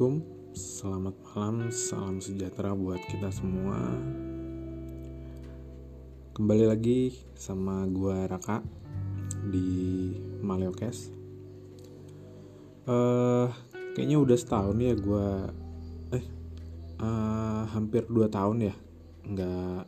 Assalamualaikum, 0.00 0.56
selamat 0.56 1.16
malam, 1.28 1.56
salam 1.68 2.16
sejahtera 2.24 2.72
buat 2.72 3.04
kita 3.04 3.28
semua. 3.28 3.76
Kembali 6.32 6.64
lagi 6.64 7.20
sama 7.36 7.84
gua 7.84 8.24
Raka 8.24 8.64
di 9.52 10.08
Maleokes. 10.40 11.12
Uh, 12.88 13.52
kayaknya 13.92 14.16
udah 14.24 14.40
setahun 14.40 14.80
ya 14.80 14.96
gua 14.96 15.52
eh 16.16 16.24
uh, 16.96 17.68
hampir 17.68 18.08
dua 18.08 18.32
tahun 18.32 18.72
ya 18.72 18.74
nggak 19.28 19.84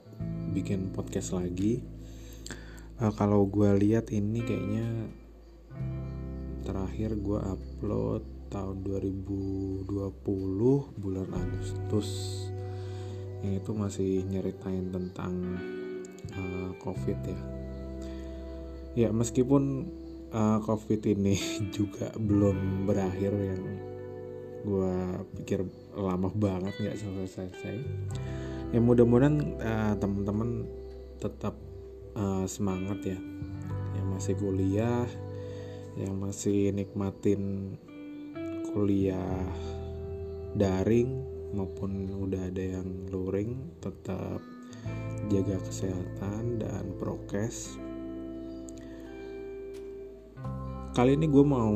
bikin 0.53 0.93
podcast 0.93 1.33
lagi. 1.33 1.81
Uh, 3.01 3.17
kalau 3.17 3.49
gua 3.49 3.73
lihat 3.73 4.13
ini 4.13 4.45
kayaknya 4.45 5.09
terakhir 6.69 7.17
gua 7.17 7.57
upload 7.57 8.32
tahun 8.53 8.85
2020 8.85 9.89
bulan 11.01 11.29
Agustus 11.33 12.09
yang 13.41 13.57
itu 13.57 13.73
masih 13.73 14.23
nyeritain 14.29 14.93
tentang 14.93 15.57
uh, 16.37 16.71
COVID 16.85 17.19
ya. 17.25 17.41
Ya 18.93 19.09
meskipun 19.09 19.89
uh, 20.37 20.61
COVID 20.61 21.01
ini 21.17 21.41
juga 21.77 22.13
belum 22.15 22.85
berakhir 22.85 23.33
yang 23.33 23.63
gue 24.63 24.95
pikir 25.41 25.67
lama 25.97 26.29
banget 26.31 26.77
nggak 26.77 26.97
selesai-selesai. 27.01 27.77
Ya 28.73 28.81
mudah-mudahan 28.85 29.37
uh, 29.59 29.95
teman-teman 29.97 30.69
tetap 31.19 31.57
uh, 32.15 32.45
semangat 32.45 33.01
ya, 33.05 33.19
yang 33.97 34.07
masih 34.13 34.37
kuliah, 34.39 35.09
yang 35.99 36.17
masih 36.21 36.73
nikmatin 36.73 37.75
kuliah 38.73 39.45
daring 40.57 41.21
maupun 41.53 42.09
udah 42.09 42.49
ada 42.49 42.81
yang 42.81 42.89
luring 43.13 43.77
tetap 43.85 44.41
jaga 45.29 45.61
kesehatan 45.61 46.57
dan 46.57 46.97
prokes. 46.97 47.77
Kali 50.93 51.17
ini 51.17 51.25
gue 51.29 51.45
mau 51.45 51.73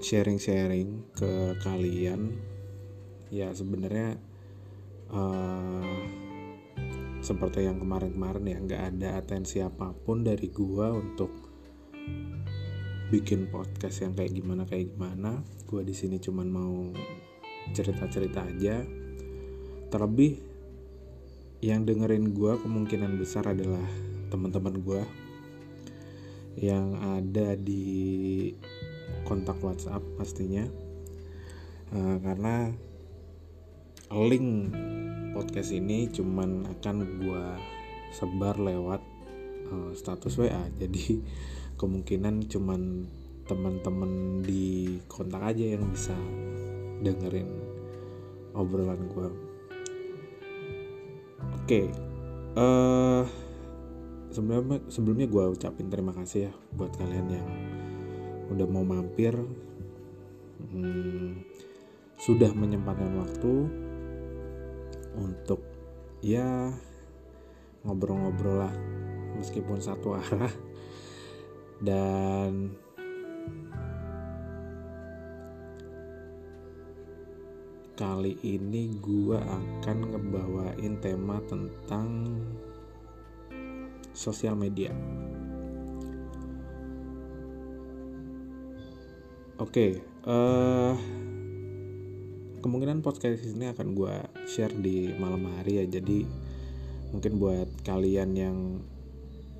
sharing-sharing 0.00 1.12
ke 1.16 1.56
kalian. 1.60 2.32
Ya 3.28 3.52
sebenarnya 3.52 4.16
uh, 5.12 5.96
seperti 7.20 7.68
yang 7.68 7.76
kemarin-kemarin 7.76 8.44
ya 8.48 8.58
nggak 8.60 8.82
ada 8.94 9.08
atensi 9.20 9.60
apa 9.60 9.92
pun 9.92 10.24
dari 10.24 10.48
gue 10.48 10.86
untuk 10.92 11.32
bikin 13.08 13.48
podcast 13.48 14.04
yang 14.04 14.12
kayak 14.12 14.36
gimana 14.36 14.68
kayak 14.68 14.92
gimana. 14.92 15.40
Gue 15.64 15.80
di 15.80 15.96
sini 15.96 16.20
cuman 16.20 16.48
mau 16.48 16.92
cerita 17.72 18.04
cerita 18.12 18.44
aja. 18.44 18.84
Terlebih 19.88 20.36
yang 21.64 21.88
dengerin 21.88 22.36
gue 22.36 22.52
kemungkinan 22.60 23.16
besar 23.16 23.48
adalah 23.48 23.84
teman-teman 24.28 24.76
gue 24.84 25.02
yang 26.60 27.00
ada 27.00 27.56
di 27.56 28.52
kontak 29.24 29.56
WhatsApp 29.64 30.04
pastinya. 30.20 30.68
Uh, 31.88 32.20
karena 32.20 32.68
link 34.12 34.72
podcast 35.32 35.72
ini 35.72 36.12
cuman 36.12 36.68
akan 36.76 36.96
gue 37.24 37.44
sebar 38.12 38.56
lewat 38.60 39.00
uh, 39.72 39.92
status 39.96 40.36
WA 40.40 40.64
jadi 40.80 41.20
kemungkinan 41.78 42.50
cuman 42.50 43.06
teman-teman 43.48 44.42
di 44.44 44.98
kontak 45.08 45.54
aja 45.54 45.78
yang 45.78 45.88
bisa 45.88 46.12
dengerin 47.00 47.48
obrolan 48.52 49.08
gue 49.08 49.28
oke 51.38 51.64
okay. 51.64 51.86
uh, 52.58 53.22
eh, 53.22 53.24
sebelumnya 54.34 54.78
sebelumnya 54.90 55.26
gue 55.30 55.44
ucapin 55.54 55.88
terima 55.88 56.12
kasih 56.12 56.50
ya 56.50 56.52
buat 56.76 56.92
kalian 56.98 57.28
yang 57.30 57.48
udah 58.52 58.66
mau 58.68 58.84
mampir 58.84 59.32
hmm, 60.68 61.46
sudah 62.18 62.50
menyempatkan 62.52 63.16
waktu 63.16 63.54
untuk 65.16 65.62
ya 66.20 66.74
ngobrol-ngobrol 67.86 68.66
lah 68.66 68.74
meskipun 69.38 69.78
satu 69.78 70.18
arah 70.18 70.67
dan 71.78 72.74
kali 77.98 78.38
ini 78.46 78.94
gue 79.02 79.38
akan 79.38 79.96
ngebawain 80.14 81.02
tema 81.02 81.42
tentang 81.50 82.38
sosial 84.14 84.54
media. 84.54 84.94
Oke, 89.58 89.74
okay, 89.74 89.90
uh, 90.30 90.94
eh, 90.94 90.94
kemungkinan 92.62 93.02
podcast 93.02 93.42
ini 93.42 93.74
akan 93.74 93.98
gue 93.98 94.14
share 94.46 94.70
di 94.78 95.10
malam 95.18 95.50
hari 95.58 95.82
ya. 95.82 95.98
Jadi 95.98 96.22
mungkin 97.10 97.42
buat 97.42 97.66
kalian 97.82 98.30
yang 98.38 98.56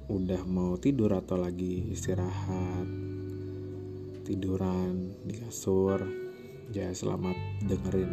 udah 0.08 0.40
mau 0.48 0.80
tidur 0.80 1.12
atau 1.12 1.36
lagi 1.36 1.92
istirahat 1.92 2.88
tiduran 4.24 5.12
di 5.28 5.36
kasur 5.36 6.00
ya 6.72 6.88
selamat 6.96 7.36
dengerin. 7.68 8.12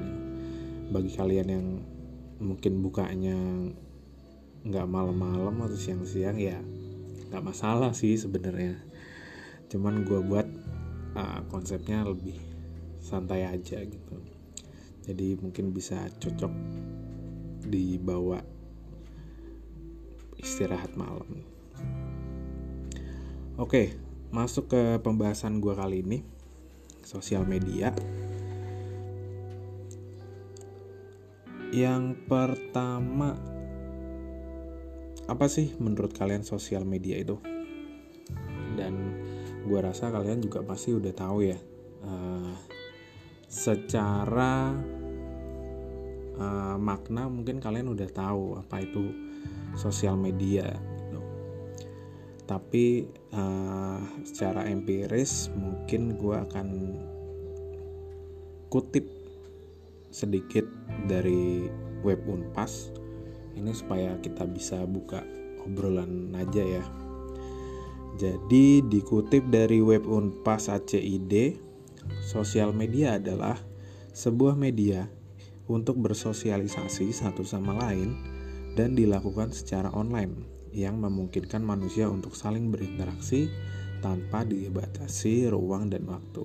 Bagi 0.92 1.16
kalian 1.16 1.48
yang 1.48 1.68
mungkin 2.44 2.84
bukanya 2.84 3.40
nggak 4.68 4.88
malam-malam 4.92 5.56
atau 5.56 5.80
siang-siang 5.80 6.36
ya 6.36 6.60
nggak 7.32 7.44
masalah 7.48 7.96
sih 7.96 8.20
sebenarnya. 8.20 8.76
Cuman 9.72 10.04
gue 10.04 10.20
buat 10.20 10.48
uh, 11.16 11.48
konsepnya 11.48 12.04
lebih 12.04 12.36
santai 13.00 13.48
aja 13.48 13.80
gitu. 13.80 14.20
Jadi 15.08 15.40
mungkin 15.40 15.72
bisa 15.72 16.12
cocok 16.20 16.52
dibawa 17.72 18.44
istirahat 20.36 20.92
malam 21.00 21.55
Oke, 23.56 23.96
masuk 24.36 24.68
ke 24.68 25.00
pembahasan 25.00 25.64
gue 25.64 25.72
kali 25.72 26.04
ini 26.04 26.20
sosial 27.08 27.48
media. 27.48 27.96
Yang 31.72 32.20
pertama, 32.28 33.40
apa 35.32 35.48
sih 35.48 35.72
menurut 35.80 36.12
kalian 36.12 36.44
sosial 36.44 36.84
media 36.84 37.16
itu? 37.16 37.40
Dan 38.76 39.24
gue 39.64 39.80
rasa 39.80 40.12
kalian 40.12 40.44
juga 40.44 40.60
pasti 40.68 40.92
udah 40.92 41.16
tahu 41.16 41.48
ya, 41.48 41.56
uh, 42.04 42.52
secara 43.48 44.76
uh, 46.36 46.76
makna 46.76 47.32
mungkin 47.32 47.64
kalian 47.64 47.88
udah 47.88 48.10
tahu 48.12 48.60
apa 48.60 48.84
itu 48.84 49.16
sosial 49.80 50.20
media 50.20 50.95
tapi 52.46 53.10
uh, 53.34 54.00
secara 54.22 54.70
empiris 54.70 55.50
mungkin 55.58 56.14
gue 56.14 56.38
akan 56.38 56.68
kutip 58.70 59.06
sedikit 60.14 60.66
dari 61.10 61.66
web 62.06 62.22
unpas. 62.30 62.94
Ini 63.58 63.72
supaya 63.74 64.16
kita 64.22 64.46
bisa 64.46 64.86
buka 64.86 65.26
obrolan 65.66 66.32
aja 66.38 66.62
ya. 66.62 66.86
Jadi 68.16 68.80
dikutip 68.86 69.52
dari 69.52 69.84
web 69.84 70.08
unpas 70.08 70.72
ACID 70.72 71.60
sosial 72.24 72.72
media 72.72 73.20
adalah 73.20 73.60
sebuah 74.16 74.56
media 74.56 75.10
untuk 75.66 76.00
bersosialisasi 76.00 77.12
satu 77.12 77.44
sama 77.44 77.76
lain 77.76 78.16
dan 78.78 78.94
dilakukan 78.94 79.52
secara 79.52 79.92
online 79.92 80.55
yang 80.76 81.00
memungkinkan 81.00 81.64
manusia 81.64 82.12
untuk 82.12 82.36
saling 82.36 82.68
berinteraksi 82.68 83.48
tanpa 84.04 84.44
dibatasi 84.44 85.48
ruang 85.48 85.88
dan 85.88 86.04
waktu. 86.06 86.44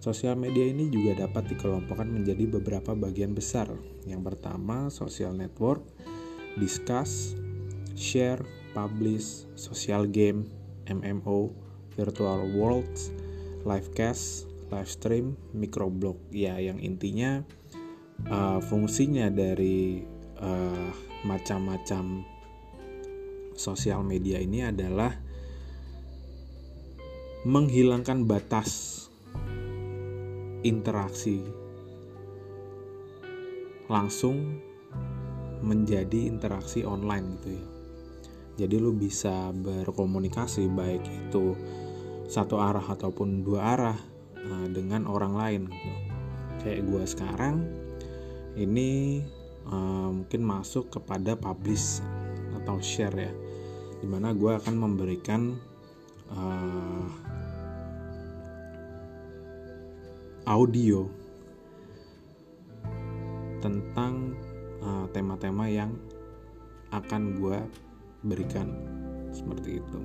Sosial 0.00 0.36
media 0.36 0.64
ini 0.64 0.88
juga 0.88 1.24
dapat 1.24 1.52
dikelompokkan 1.56 2.08
menjadi 2.08 2.48
beberapa 2.60 2.96
bagian 2.96 3.32
besar. 3.36 3.68
Yang 4.04 4.32
pertama, 4.32 4.88
social 4.92 5.32
network, 5.36 5.84
discuss, 6.56 7.36
share, 7.96 8.40
publish, 8.72 9.44
social 9.60 10.08
game, 10.08 10.48
MMO, 10.88 11.52
virtual 12.00 12.48
worlds, 12.56 13.12
livecast, 13.68 14.48
live 14.72 14.88
stream, 14.88 15.36
microblog. 15.52 16.16
Ya, 16.32 16.56
yang 16.56 16.80
intinya 16.80 17.44
uh, 18.24 18.62
fungsinya 18.64 19.28
dari 19.28 20.00
uh, 20.40 20.88
macam-macam 21.28 22.24
sosial 23.60 24.00
media 24.00 24.40
ini 24.40 24.64
adalah 24.64 25.12
menghilangkan 27.44 28.24
batas 28.24 29.04
interaksi 30.64 31.44
langsung 33.92 34.60
menjadi 35.60 36.28
interaksi 36.28 36.88
online 36.88 37.26
gitu 37.36 37.48
ya. 37.52 37.64
Jadi 38.64 38.76
lu 38.76 38.92
bisa 38.92 39.52
berkomunikasi 39.56 40.68
baik 40.72 41.04
itu 41.04 41.56
satu 42.28 42.60
arah 42.60 42.84
ataupun 42.84 43.40
dua 43.40 43.76
arah 43.76 43.98
uh, 44.36 44.68
dengan 44.68 45.08
orang 45.08 45.32
lain 45.36 45.62
gitu. 45.68 45.92
Kayak 46.60 46.80
gue 46.92 47.04
sekarang 47.08 47.56
ini 48.60 49.20
uh, 49.64 50.12
mungkin 50.12 50.44
masuk 50.44 50.92
kepada 50.92 51.40
publish 51.40 52.04
atau 52.60 52.76
share 52.84 53.16
ya 53.16 53.32
di 54.00 54.06
mana 54.08 54.32
gue 54.32 54.52
akan 54.56 54.74
memberikan 54.80 55.54
uh, 56.32 57.06
audio 60.48 61.04
tentang 63.60 64.34
tema-tema 65.12 65.68
uh, 65.68 65.70
yang 65.70 65.92
akan 66.90 67.36
gue 67.36 67.60
berikan 68.24 68.72
seperti 69.30 69.78
itu. 69.78 70.00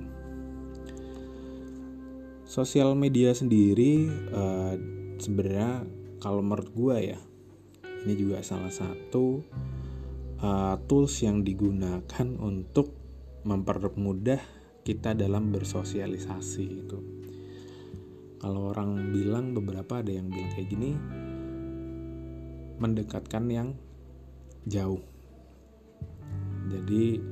Sosial 2.46 2.94
media 2.94 3.34
sendiri 3.34 4.06
uh, 4.30 4.76
sebenarnya 5.18 5.88
kalau 6.22 6.44
menurut 6.44 6.70
gue 6.72 6.96
ya 7.16 7.20
ini 8.06 8.14
juga 8.14 8.38
salah 8.44 8.70
satu 8.70 9.42
uh, 10.38 10.78
tools 10.86 11.18
yang 11.26 11.42
digunakan 11.42 12.28
untuk 12.38 13.05
mempermudah 13.46 14.42
kita 14.82 15.14
dalam 15.14 15.54
bersosialisasi 15.54 16.64
itu. 16.66 16.98
Kalau 18.42 18.74
orang 18.74 19.14
bilang 19.14 19.54
beberapa 19.54 20.02
ada 20.02 20.10
yang 20.10 20.28
bilang 20.28 20.50
kayak 20.52 20.68
gini 20.68 20.90
mendekatkan 22.76 23.44
yang 23.48 23.68
jauh. 24.66 25.00
Jadi 26.66 27.22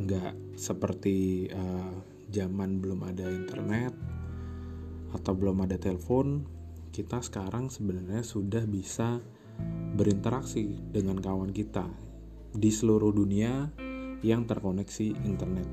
nggak 0.00 0.56
seperti 0.56 1.46
uh, 1.52 1.94
zaman 2.32 2.80
belum 2.80 3.00
ada 3.04 3.28
internet 3.28 3.92
atau 5.12 5.32
belum 5.34 5.66
ada 5.66 5.76
telepon 5.76 6.46
kita 6.90 7.22
sekarang 7.22 7.70
sebenarnya 7.70 8.22
sudah 8.26 8.66
bisa 8.66 9.22
berinteraksi 9.94 10.78
dengan 10.90 11.18
kawan 11.18 11.54
kita 11.54 11.86
di 12.50 12.70
seluruh 12.70 13.14
dunia 13.14 13.70
yang 14.20 14.44
terkoneksi 14.44 15.16
internet 15.24 15.68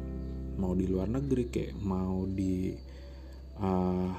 mau 0.57 0.73
di 0.73 0.89
luar 0.89 1.11
negeri 1.11 1.47
kayak 1.51 1.75
mau 1.79 2.25
di 2.25 2.73
uh, 3.61 4.11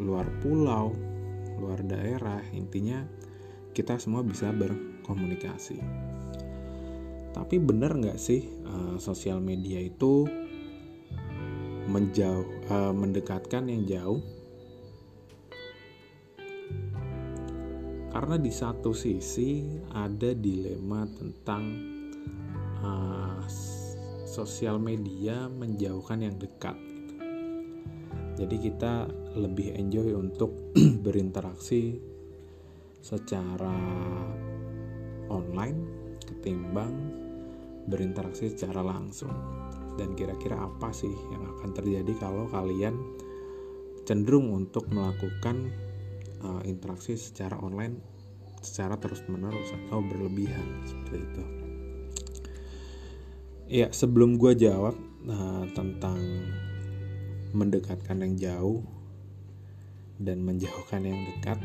luar 0.00 0.26
pulau 0.40 0.92
luar 1.56 1.80
daerah 1.84 2.40
intinya 2.52 3.04
kita 3.72 4.00
semua 4.00 4.24
bisa 4.24 4.52
berkomunikasi 4.52 5.78
tapi 7.36 7.60
benar 7.60 7.92
nggak 7.92 8.16
sih 8.16 8.48
uh, 8.64 8.96
sosial 8.96 9.44
media 9.44 9.76
itu 9.76 10.24
menjauh 11.86 12.66
uh, 12.72 12.92
mendekatkan 12.92 13.70
yang 13.70 13.86
jauh? 13.86 14.20
Karena 18.10 18.36
di 18.40 18.48
satu 18.48 18.96
sisi 18.96 19.62
ada 19.92 20.32
dilema 20.32 21.04
tentang 21.04 21.62
uh, 22.80 23.25
sosial 24.26 24.76
media 24.76 25.48
menjauhkan 25.48 26.20
yang 26.20 26.36
dekat. 26.36 26.76
Gitu. 26.76 27.14
Jadi 28.36 28.56
kita 28.60 29.08
lebih 29.36 29.72
enjoy 29.76 30.12
untuk 30.12 30.52
berinteraksi 31.06 31.96
secara 33.00 33.76
online 35.30 36.10
ketimbang 36.26 36.94
berinteraksi 37.86 38.50
secara 38.50 38.82
langsung 38.82 39.30
dan 39.94 40.12
kira-kira 40.18 40.58
apa 40.58 40.90
sih 40.90 41.10
yang 41.32 41.46
akan 41.56 41.70
terjadi 41.72 42.12
kalau 42.18 42.50
kalian 42.50 42.98
cenderung 44.04 44.52
untuk 44.52 44.90
melakukan 44.90 45.70
uh, 46.42 46.62
interaksi 46.66 47.14
secara 47.14 47.56
online 47.62 47.98
secara 48.60 48.98
terus-menerus 48.98 49.70
atau 49.86 50.02
berlebihan 50.02 50.82
seperti 50.82 51.16
itu. 51.22 51.65
Ya, 53.66 53.90
sebelum 53.90 54.38
gue 54.38 54.54
jawab 54.54 54.94
uh, 55.26 55.66
tentang 55.74 56.22
mendekatkan 57.50 58.22
yang 58.22 58.34
jauh 58.38 58.86
dan 60.22 60.38
menjauhkan 60.46 61.02
yang 61.02 61.26
dekat, 61.34 61.58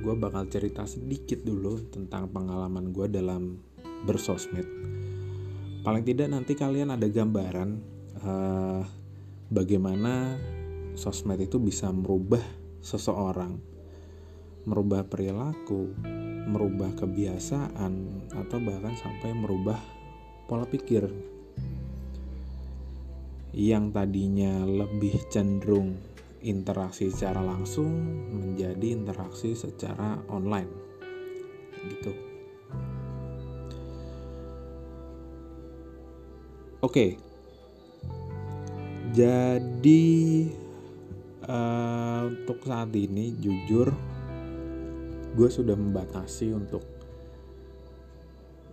gue 0.00 0.14
bakal 0.16 0.48
cerita 0.48 0.88
sedikit 0.88 1.44
dulu 1.44 1.84
tentang 1.92 2.32
pengalaman 2.32 2.96
gue 2.96 3.12
dalam 3.12 3.60
bersosmed. 4.08 4.64
Paling 5.84 6.00
tidak 6.08 6.32
nanti 6.32 6.56
kalian 6.56 6.96
ada 6.96 7.04
gambaran 7.04 7.70
uh, 8.24 8.80
bagaimana 9.52 10.32
sosmed 10.96 11.44
itu 11.44 11.60
bisa 11.60 11.92
merubah 11.92 12.40
seseorang 12.80 13.60
merubah 14.64 15.04
perilaku 15.04 15.92
merubah 16.48 16.92
kebiasaan 16.96 17.92
atau 18.32 18.58
bahkan 18.60 18.96
sampai 18.96 19.32
merubah 19.32 19.97
pola 20.48 20.64
pikir 20.64 21.04
yang 23.52 23.92
tadinya 23.92 24.64
lebih 24.64 25.28
cenderung 25.28 25.92
interaksi 26.40 27.12
secara 27.12 27.44
langsung 27.44 27.92
menjadi 28.32 28.96
interaksi 28.96 29.52
secara 29.52 30.16
online 30.32 30.72
gitu. 31.92 32.12
Oke, 36.78 37.18
jadi 39.10 40.06
uh, 41.42 42.30
untuk 42.30 42.62
saat 42.62 42.94
ini 42.94 43.34
jujur 43.42 43.90
gue 45.34 45.48
sudah 45.50 45.74
membatasi 45.74 46.54
untuk 46.54 46.97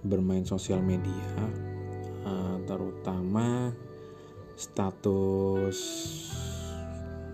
bermain 0.06 0.46
sosial 0.46 0.80
media, 0.86 1.34
uh, 2.24 2.62
terutama 2.70 3.74
status 4.56 5.78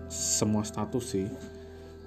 semua 0.08 0.64
status 0.64 1.04
sih 1.04 1.28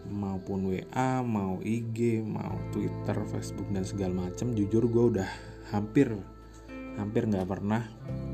maupun 0.06 0.70
WA, 0.70 1.22
mau 1.26 1.58
IG, 1.66 2.22
mau 2.22 2.58
Twitter, 2.70 3.18
Facebook 3.30 3.66
dan 3.74 3.82
segala 3.86 4.30
macam. 4.30 4.54
Jujur 4.54 4.86
gue 4.86 5.06
udah 5.18 5.30
hampir 5.74 6.14
hampir 6.96 7.28
nggak 7.28 7.48
pernah 7.48 7.84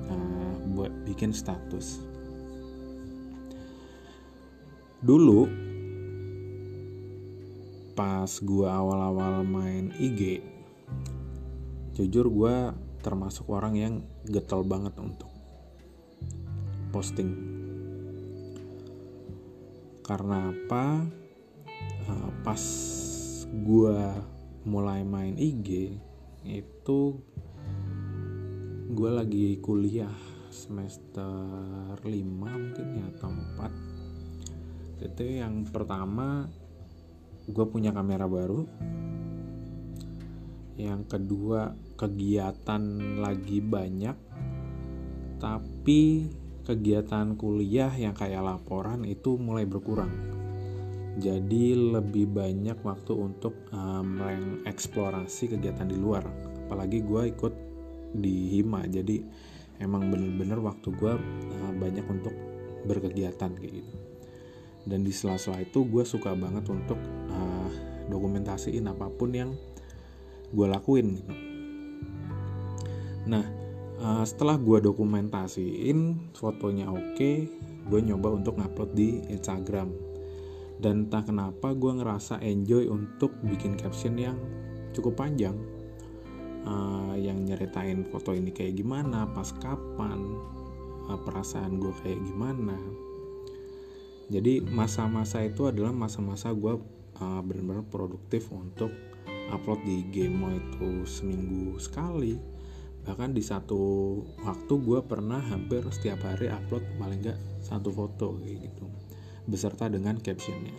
uh, 0.09 0.53
buat 0.73 0.93
bikin 1.05 1.33
status 1.33 2.11
dulu 5.01 5.49
pas 7.97 8.29
gue 8.29 8.69
awal-awal 8.69 9.41
main 9.41 9.89
IG 9.97 10.45
jujur 12.01 12.25
gue 12.33 12.55
termasuk 13.05 13.45
orang 13.53 13.77
yang 13.77 13.93
getol 14.25 14.65
banget 14.65 14.97
untuk 14.97 15.29
posting. 16.89 17.29
Karena 20.01 20.49
apa? 20.49 21.05
Uh, 22.09 22.29
pas 22.41 22.63
gue 23.45 23.99
mulai 24.65 25.05
main 25.05 25.37
IG 25.37 25.93
itu 26.41 26.99
gue 28.91 29.11
lagi 29.13 29.61
kuliah 29.61 30.11
semester 30.49 31.93
5 32.01 32.09
mungkin 32.09 32.87
ya 32.97 33.05
atau 33.13 33.29
4 33.29 35.05
itu 35.05 35.41
yang 35.41 35.65
pertama 35.69 36.45
gue 37.49 37.65
punya 37.65 37.89
kamera 37.89 38.29
baru. 38.29 38.69
Yang 40.77 41.01
kedua 41.09 41.73
kegiatan 42.01 42.81
lagi 43.21 43.61
banyak 43.61 44.17
tapi 45.37 46.25
kegiatan 46.65 47.33
kuliah 47.37 47.93
yang 47.93 48.17
kayak 48.17 48.41
laporan 48.41 49.05
itu 49.05 49.37
mulai 49.37 49.65
berkurang. 49.65 50.09
Jadi 51.17 51.73
lebih 51.75 52.29
banyak 52.29 52.77
waktu 52.85 53.13
untuk 53.17 53.53
um, 53.73 54.21
mengeksplorasi 54.21 55.57
kegiatan 55.57 55.89
di 55.89 55.97
luar. 55.97 56.23
Apalagi 56.65 57.01
gue 57.01 57.21
ikut 57.33 57.53
di 58.15 58.53
Hima 58.53 58.85
jadi 58.85 59.19
emang 59.81 60.13
bener-bener 60.13 60.61
waktu 60.61 60.93
gue 60.93 61.13
uh, 61.17 61.73
banyak 61.75 62.05
untuk 62.05 62.33
berkegiatan 62.85 63.51
kayak 63.57 63.81
gitu. 63.81 63.93
Dan 64.85 65.05
di 65.05 65.13
sela-sela 65.13 65.61
itu 65.61 65.85
gue 65.85 66.05
suka 66.05 66.33
banget 66.37 66.65
untuk 66.69 66.97
uh, 67.29 67.69
dokumentasiin 68.09 68.85
apa 68.89 69.09
pun 69.09 69.33
yang 69.33 69.51
gue 70.53 70.67
lakuin 70.69 71.17
gitu 71.17 71.50
nah 73.29 73.45
uh, 74.01 74.23
setelah 74.25 74.57
gue 74.57 74.81
dokumentasiin 74.81 76.31
fotonya 76.33 76.89
oke 76.89 77.13
okay, 77.13 77.45
gue 77.87 77.99
nyoba 78.01 78.37
untuk 78.37 78.59
ngupload 78.59 78.91
di 78.93 79.21
Instagram. 79.31 79.89
Dan 80.81 81.05
entah 81.07 81.21
kenapa 81.21 81.77
gue 81.77 81.93
ngerasa 81.93 82.41
enjoy 82.41 82.89
untuk 82.89 83.37
bikin 83.45 83.77
caption 83.77 84.17
yang 84.17 84.37
cukup 84.97 85.17
panjang. 85.21 85.53
Uh, 86.61 87.17
yang 87.17 87.41
nyeritain 87.41 88.05
foto 88.05 88.37
ini 88.37 88.53
kayak 88.53 88.77
gimana 88.77 89.25
pas 89.33 89.49
kapan 89.57 90.21
uh, 91.09 91.17
perasaan 91.21 91.81
gue 91.81 91.93
kayak 92.05 92.21
gimana. 92.21 92.77
Jadi 94.31 94.61
masa-masa 94.63 95.41
itu 95.41 95.65
adalah 95.65 95.89
masa-masa 95.89 96.53
gue 96.53 96.77
uh, 97.17 97.41
benar-benar 97.41 97.85
produktif 97.89 98.49
untuk 98.53 98.93
upload 99.51 99.83
di 99.83 100.05
game 100.13 100.37
itu 100.55 101.03
seminggu 101.03 101.75
sekali 101.81 102.50
bahkan 103.01 103.33
di 103.33 103.41
satu 103.41 103.81
waktu 104.45 104.73
gue 104.77 104.99
pernah 105.05 105.41
hampir 105.41 105.81
setiap 105.89 106.21
hari 106.21 106.53
upload 106.53 106.85
paling 107.01 107.19
nggak 107.25 107.39
satu 107.65 107.89
foto 107.89 108.37
kayak 108.37 108.69
gitu 108.69 108.85
beserta 109.49 109.89
dengan 109.89 110.21
captionnya. 110.21 110.75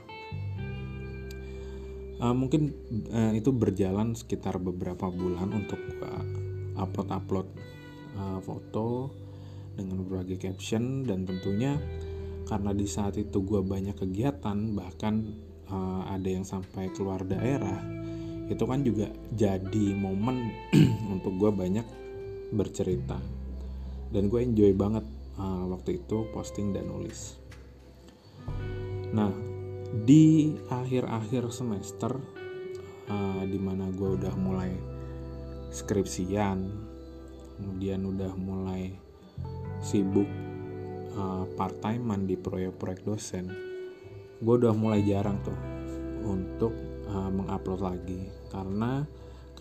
Uh, 2.22 2.30
mungkin 2.30 2.70
uh, 3.10 3.34
itu 3.34 3.50
berjalan 3.50 4.14
sekitar 4.14 4.62
beberapa 4.62 5.10
bulan 5.10 5.50
untuk 5.50 5.82
uh, 6.06 6.24
upload 6.78 7.08
upload 7.10 7.48
uh, 8.14 8.38
foto 8.38 9.10
dengan 9.74 10.06
berbagai 10.06 10.38
caption 10.38 11.02
dan 11.02 11.26
tentunya 11.26 11.74
karena 12.46 12.70
di 12.70 12.86
saat 12.86 13.18
itu 13.18 13.42
gue 13.42 13.58
banyak 13.66 13.98
kegiatan 13.98 14.54
bahkan 14.78 15.34
uh, 15.66 16.06
ada 16.14 16.28
yang 16.30 16.46
sampai 16.46 16.94
keluar 16.94 17.26
daerah 17.26 17.82
itu 18.46 18.64
kan 18.68 18.84
juga 18.84 19.08
jadi 19.32 19.96
momen 19.96 20.52
untuk 21.18 21.34
gue 21.40 21.50
banyak 21.50 22.01
bercerita. 22.52 23.16
Dan 24.12 24.28
gue 24.28 24.44
enjoy 24.44 24.76
banget 24.76 25.02
uh, 25.40 25.64
waktu 25.72 26.04
itu 26.04 26.28
posting 26.30 26.76
dan 26.76 26.86
nulis. 26.92 27.40
Nah 29.16 29.32
di 29.92 30.56
akhir-akhir 30.72 31.52
semester 31.52 32.16
uh, 33.08 33.42
di 33.44 33.60
mana 33.60 33.88
gue 33.92 34.16
udah 34.16 34.34
mulai 34.40 34.72
skripsian 35.68 36.88
kemudian 37.60 38.00
udah 38.08 38.32
mulai 38.40 38.88
sibuk 39.84 40.28
uh, 41.12 41.44
part 41.60 41.76
time 41.84 42.08
di 42.24 42.40
proyek-proyek 42.40 43.04
dosen 43.04 43.52
gue 44.42 44.54
udah 44.58 44.74
mulai 44.74 45.04
jarang 45.04 45.38
tuh 45.44 45.54
untuk 46.26 46.74
uh, 47.06 47.30
mengupload 47.30 47.80
lagi. 47.82 48.20
Karena 48.50 49.06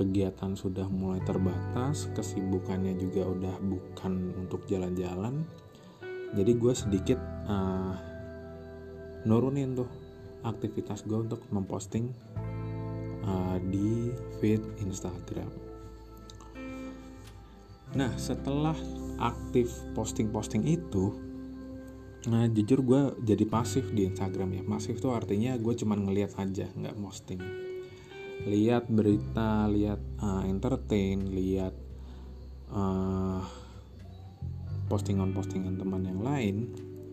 kegiatan 0.01 0.57
sudah 0.57 0.89
mulai 0.89 1.21
terbatas, 1.21 2.09
kesibukannya 2.17 2.97
juga 2.97 3.29
udah 3.29 3.55
bukan 3.61 4.33
untuk 4.33 4.65
jalan-jalan. 4.65 5.45
Jadi 6.33 6.51
gue 6.57 6.73
sedikit 6.73 7.19
uh, 7.45 7.93
nurunin 9.29 9.77
tuh 9.77 9.85
aktivitas 10.41 11.05
gue 11.05 11.21
untuk 11.21 11.45
memposting 11.53 12.09
uh, 13.21 13.61
di 13.61 14.09
feed 14.41 14.65
Instagram. 14.81 15.53
Nah 17.93 18.09
setelah 18.17 18.73
aktif 19.21 19.69
posting-posting 19.93 20.65
itu, 20.65 21.13
nah 22.25 22.49
jujur 22.49 22.81
gue 22.81 23.01
jadi 23.21 23.45
pasif 23.45 23.93
di 23.93 24.09
Instagram 24.09 24.49
ya. 24.57 24.63
Pasif 24.65 24.97
tuh 24.97 25.13
artinya 25.13 25.53
gue 25.61 25.77
cuman 25.77 26.09
ngeliat 26.09 26.33
aja, 26.41 26.65
nggak 26.73 26.97
posting 26.97 27.70
lihat 28.47 28.89
berita 28.89 29.69
lihat 29.69 30.01
uh, 30.21 30.43
entertain 30.45 31.29
lihat 31.29 31.75
uh, 32.73 33.43
postingan-postingan 34.89 35.77
teman 35.77 36.03
yang 36.03 36.21
lain 36.21 36.55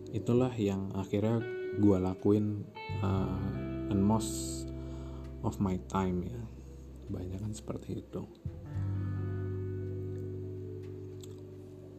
itulah 0.09 0.51
yang 0.57 0.89
akhirnya 0.97 1.39
gue 1.77 1.97
lakuin 2.01 2.65
uh, 3.05 3.93
and 3.93 4.01
most 4.01 4.65
of 5.45 5.57
my 5.61 5.77
time 5.87 6.25
ya. 6.25 6.41
Banyak 7.09 7.41
kan 7.41 7.53
seperti 7.53 8.05
itu. 8.05 8.21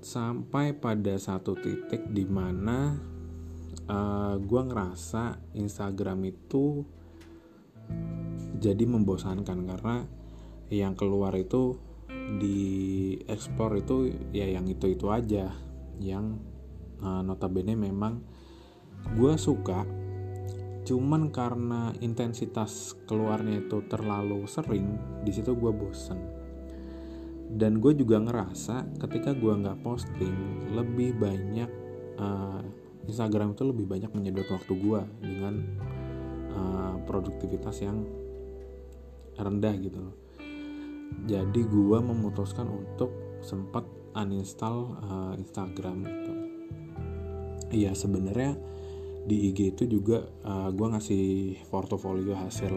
Sampai 0.00 0.74
pada 0.74 1.14
satu 1.18 1.54
titik 1.58 2.08
di 2.10 2.24
mana 2.26 2.98
uh, 3.86 4.34
gue 4.38 4.62
ngerasa 4.64 5.54
Instagram 5.54 6.30
itu 6.30 6.82
jadi 8.60 8.84
membosankan 8.84 9.64
karena 9.64 10.04
yang 10.70 10.94
keluar 10.94 11.34
itu 11.34 11.80
di 12.38 13.16
ekspor 13.26 13.80
itu 13.80 14.12
ya 14.30 14.46
yang 14.46 14.68
itu 14.68 14.92
itu 14.92 15.08
aja. 15.08 15.50
Yang 15.98 16.38
uh, 17.00 17.24
notabene 17.24 17.74
memang 17.74 18.20
gue 19.16 19.34
suka 19.40 19.88
cuman 20.80 21.28
karena 21.28 21.92
intensitas 22.00 22.96
keluarnya 23.04 23.64
itu 23.64 23.84
terlalu 23.88 24.44
sering 24.44 25.00
di 25.24 25.32
situ 25.32 25.56
gue 25.56 25.72
bosen. 25.72 26.20
Dan 27.50 27.82
gue 27.82 27.96
juga 27.98 28.22
ngerasa 28.22 28.94
ketika 29.02 29.34
gue 29.34 29.50
nggak 29.50 29.82
posting 29.82 30.70
lebih 30.70 31.18
banyak 31.18 31.70
uh, 32.20 32.62
Instagram 33.10 33.58
itu 33.58 33.66
lebih 33.66 33.90
banyak 33.90 34.10
menyedot 34.14 34.46
waktu 34.46 34.72
gue 34.78 35.02
dengan 35.18 35.54
uh, 36.54 36.94
produktivitas 37.10 37.82
yang 37.82 38.06
rendah 39.38 39.74
gitu 39.78 39.98
loh. 40.00 40.16
Jadi 41.26 41.60
gue 41.66 41.98
memutuskan 42.00 42.66
untuk 42.70 43.38
sempat 43.44 43.84
uninstall 44.14 44.78
uh, 45.04 45.32
Instagram 45.38 46.02
gitu 46.06 46.40
iya 47.70 47.94
sebenarnya 47.94 48.58
di 49.24 49.50
IG 49.50 49.78
itu 49.78 49.84
juga 49.86 50.26
uh, 50.44 50.68
eh, 50.68 50.68
gue 50.74 50.86
ngasih 50.90 51.26
portofolio 51.70 52.34
hasil 52.34 52.74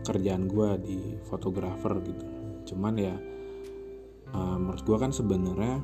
kerjaan 0.00 0.48
gue 0.48 0.68
di 0.80 0.98
fotografer 1.28 2.00
gitu. 2.00 2.26
Cuman 2.72 2.94
ya 2.96 3.14
uh, 4.32 4.56
menurut 4.56 4.82
gue 4.84 4.96
kan 4.96 5.12
sebenarnya 5.12 5.82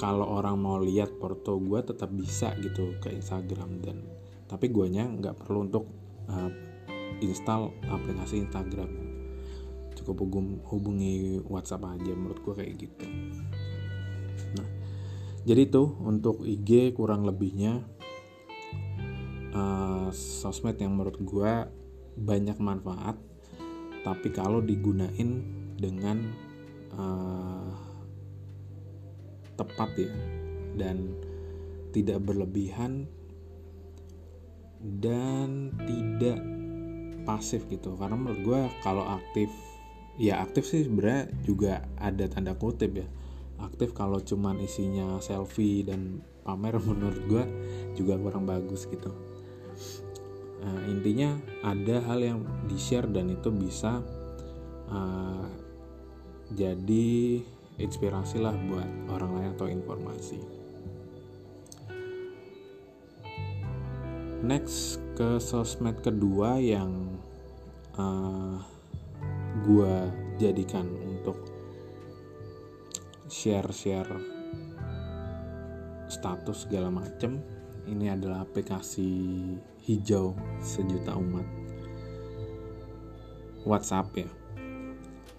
kalau 0.00 0.26
orang 0.26 0.56
mau 0.58 0.80
lihat 0.82 1.14
porto 1.20 1.58
gue 1.60 1.80
tetap 1.84 2.10
bisa 2.10 2.54
gitu 2.58 2.98
ke 2.98 3.12
Instagram 3.12 3.78
dan 3.84 4.02
tapi 4.50 4.68
guanya 4.68 5.06
nggak 5.08 5.44
perlu 5.44 5.68
untuk 5.68 5.84
uh, 6.28 6.50
install 7.20 7.74
aplikasi 7.90 8.46
Instagram. 8.46 8.88
Cukup 9.98 10.24
hubungi 10.72 11.42
WhatsApp 11.44 11.84
aja 11.98 12.12
menurut 12.16 12.40
gue 12.40 12.54
kayak 12.56 12.74
gitu. 12.80 13.06
Nah 14.56 14.82
jadi 15.42 15.66
tuh 15.66 15.98
untuk 16.06 16.46
IG 16.46 16.94
kurang 16.94 17.26
lebihnya 17.26 17.82
uh, 19.54 20.08
sosmed 20.14 20.78
yang 20.78 20.94
menurut 20.94 21.18
gue 21.18 21.52
banyak 22.14 22.58
manfaat 22.62 23.18
tapi 24.06 24.30
kalau 24.30 24.62
digunain 24.62 25.42
dengan 25.78 26.18
uh, 26.94 27.74
tepat 29.58 29.90
ya 29.98 30.12
dan 30.78 31.10
tidak 31.90 32.22
berlebihan 32.22 33.10
dan 35.02 35.74
tidak 35.86 36.38
pasif 37.22 37.66
gitu. 37.70 37.94
Karena 37.96 38.18
menurut 38.18 38.40
gue 38.42 38.60
kalau 38.82 39.06
aktif 39.06 39.48
ya 40.20 40.44
aktif 40.44 40.68
sih 40.68 40.84
sebenarnya 40.84 41.32
juga 41.42 41.72
ada 41.98 42.28
tanda 42.28 42.54
kutip 42.54 43.02
ya. 43.02 43.08
Aktif 43.62 43.94
kalau 43.94 44.18
cuman 44.18 44.58
isinya 44.58 45.22
selfie 45.22 45.86
dan 45.86 46.20
pamer 46.42 46.78
menurut 46.88 47.22
gue 47.30 47.44
juga 47.94 48.18
kurang 48.18 48.44
bagus 48.46 48.86
gitu. 48.90 49.10
Uh, 50.62 50.82
intinya 50.86 51.34
ada 51.66 51.98
hal 52.06 52.22
yang 52.22 52.38
di 52.70 52.78
share 52.78 53.10
dan 53.10 53.34
itu 53.34 53.50
bisa 53.50 53.98
uh, 54.86 55.46
jadi 56.54 57.42
inspirasi 57.82 58.38
lah 58.38 58.54
buat 58.70 58.86
orang 59.10 59.30
lain 59.34 59.48
atau 59.58 59.66
informasi. 59.66 60.38
Next 64.42 64.98
ke 65.14 65.38
sosmed 65.38 66.02
kedua 66.02 66.58
yang 66.58 67.11
uh, 67.96 68.02
eh, 68.02 68.56
gue 69.62 69.94
jadikan 70.40 70.88
untuk 71.04 71.36
share-share 73.28 74.12
status 76.12 76.68
segala 76.68 76.92
macem 76.92 77.40
ini 77.88 78.12
adalah 78.12 78.44
aplikasi 78.44 79.10
hijau 79.82 80.36
sejuta 80.62 81.18
umat. 81.18 81.46
WhatsApp 83.62 84.14
ya. 84.18 84.30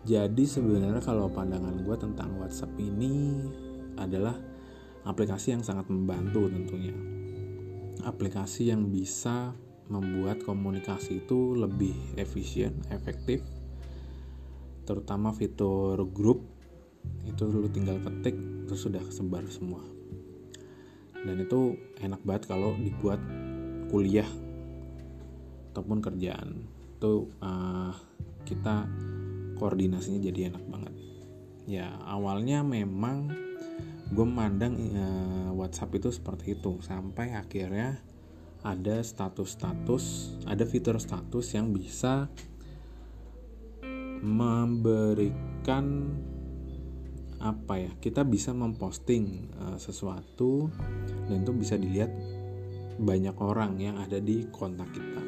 Jadi 0.04 0.44
sebenarnya 0.44 1.00
kalau 1.00 1.32
pandangan 1.32 1.80
gue 1.80 1.96
tentang 1.96 2.36
WhatsApp 2.36 2.76
ini 2.76 3.40
adalah 3.96 4.36
aplikasi 5.08 5.56
yang 5.56 5.64
sangat 5.64 5.88
membantu 5.88 6.52
tentunya. 6.52 6.96
Aplikasi 8.04 8.68
yang 8.68 8.92
bisa 8.92 9.56
membuat 9.94 10.42
komunikasi 10.42 11.22
itu 11.22 11.54
lebih 11.54 11.94
efisien, 12.18 12.74
efektif. 12.90 13.46
Terutama 14.90 15.30
fitur 15.32 16.02
grup 16.10 16.42
itu 17.30 17.46
lu 17.46 17.70
tinggal 17.70 18.02
ketik 18.02 18.36
terus 18.66 18.82
sudah 18.82 19.00
kesebar 19.06 19.46
semua. 19.54 19.86
Dan 21.24 21.40
itu 21.40 21.78
enak 22.02 22.20
banget 22.26 22.50
kalau 22.50 22.74
dibuat 22.76 23.22
kuliah 23.94 24.28
ataupun 25.72 26.02
kerjaan 26.02 26.66
itu 26.98 27.26
uh, 27.42 27.94
kita 28.46 28.86
koordinasinya 29.58 30.22
jadi 30.22 30.54
enak 30.54 30.64
banget 30.70 30.94
ya 31.66 31.90
awalnya 32.06 32.62
memang 32.62 33.34
gue 34.14 34.26
memandang 34.28 34.74
uh, 34.94 35.50
WhatsApp 35.58 35.98
itu 35.98 36.14
seperti 36.14 36.54
itu 36.54 36.78
sampai 36.86 37.34
akhirnya 37.34 37.98
ada 38.64 39.04
status-status 39.04 40.36
ada 40.48 40.64
fitur 40.64 40.96
status 40.98 41.52
yang 41.54 41.76
bisa 41.76 42.32
memberikan 44.24 46.16
apa 47.44 47.76
ya 47.76 47.92
kita 48.00 48.24
bisa 48.24 48.56
memposting 48.56 49.52
uh, 49.60 49.76
sesuatu 49.76 50.72
dan 51.28 51.44
itu 51.44 51.52
bisa 51.52 51.76
dilihat 51.76 52.08
banyak 53.04 53.36
orang 53.36 53.76
yang 53.84 54.00
ada 54.00 54.24
di 54.24 54.48
kontak 54.48 54.96
kita. 54.96 55.20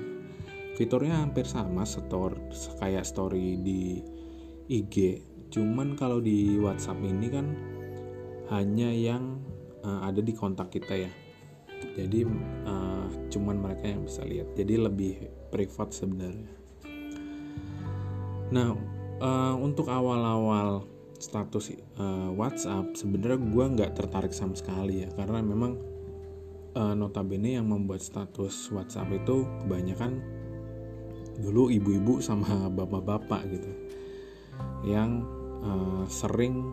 Fiturnya 0.80 1.20
hampir 1.20 1.44
sama 1.44 1.84
store 1.84 2.39
kayak 2.80 3.04
story 3.04 3.60
di 3.60 4.00
IG 4.72 5.24
cuman 5.51 5.94
kalau 6.00 6.24
di 6.24 6.56
WhatsApp 6.58 7.04
ini 7.04 7.27
kan 7.32 7.48
hanya 8.56 8.89
yang 8.92 9.39
uh, 9.84 10.08
ada 10.08 10.20
di 10.24 10.34
kontak 10.34 10.72
kita 10.72 10.96
ya 11.08 11.12
jadi 11.96 12.27
uh, 12.67 13.08
cuman 13.32 13.55
mereka 13.60 13.88
yang 13.88 14.03
bisa 14.03 14.22
lihat. 14.27 14.51
Jadi 14.55 14.74
lebih 14.75 15.13
privat 15.50 15.96
sebenarnya. 15.96 16.51
Nah 18.51 18.75
uh, 19.24 19.55
untuk 19.60 19.88
awal-awal 19.88 20.84
status 21.15 21.72
uh, 21.96 22.29
WhatsApp 22.36 22.94
sebenarnya 23.00 23.39
gue 23.39 23.65
nggak 23.79 23.91
tertarik 23.96 24.36
sama 24.36 24.60
sekali 24.60 25.08
ya. 25.08 25.10
Karena 25.15 25.39
memang 25.39 25.79
uh, 26.75 26.94
notabene 26.94 27.55
yang 27.55 27.72
membuat 27.72 28.03
status 28.03 28.72
WhatsApp 28.75 29.15
itu 29.15 29.48
kebanyakan 29.63 30.20
dulu 31.39 31.72
ibu-ibu 31.72 32.20
sama 32.20 32.67
bapak-bapak 32.77 33.41
gitu. 33.51 33.72
Yang 34.84 35.24
uh, 35.63 36.03
sering 36.12 36.63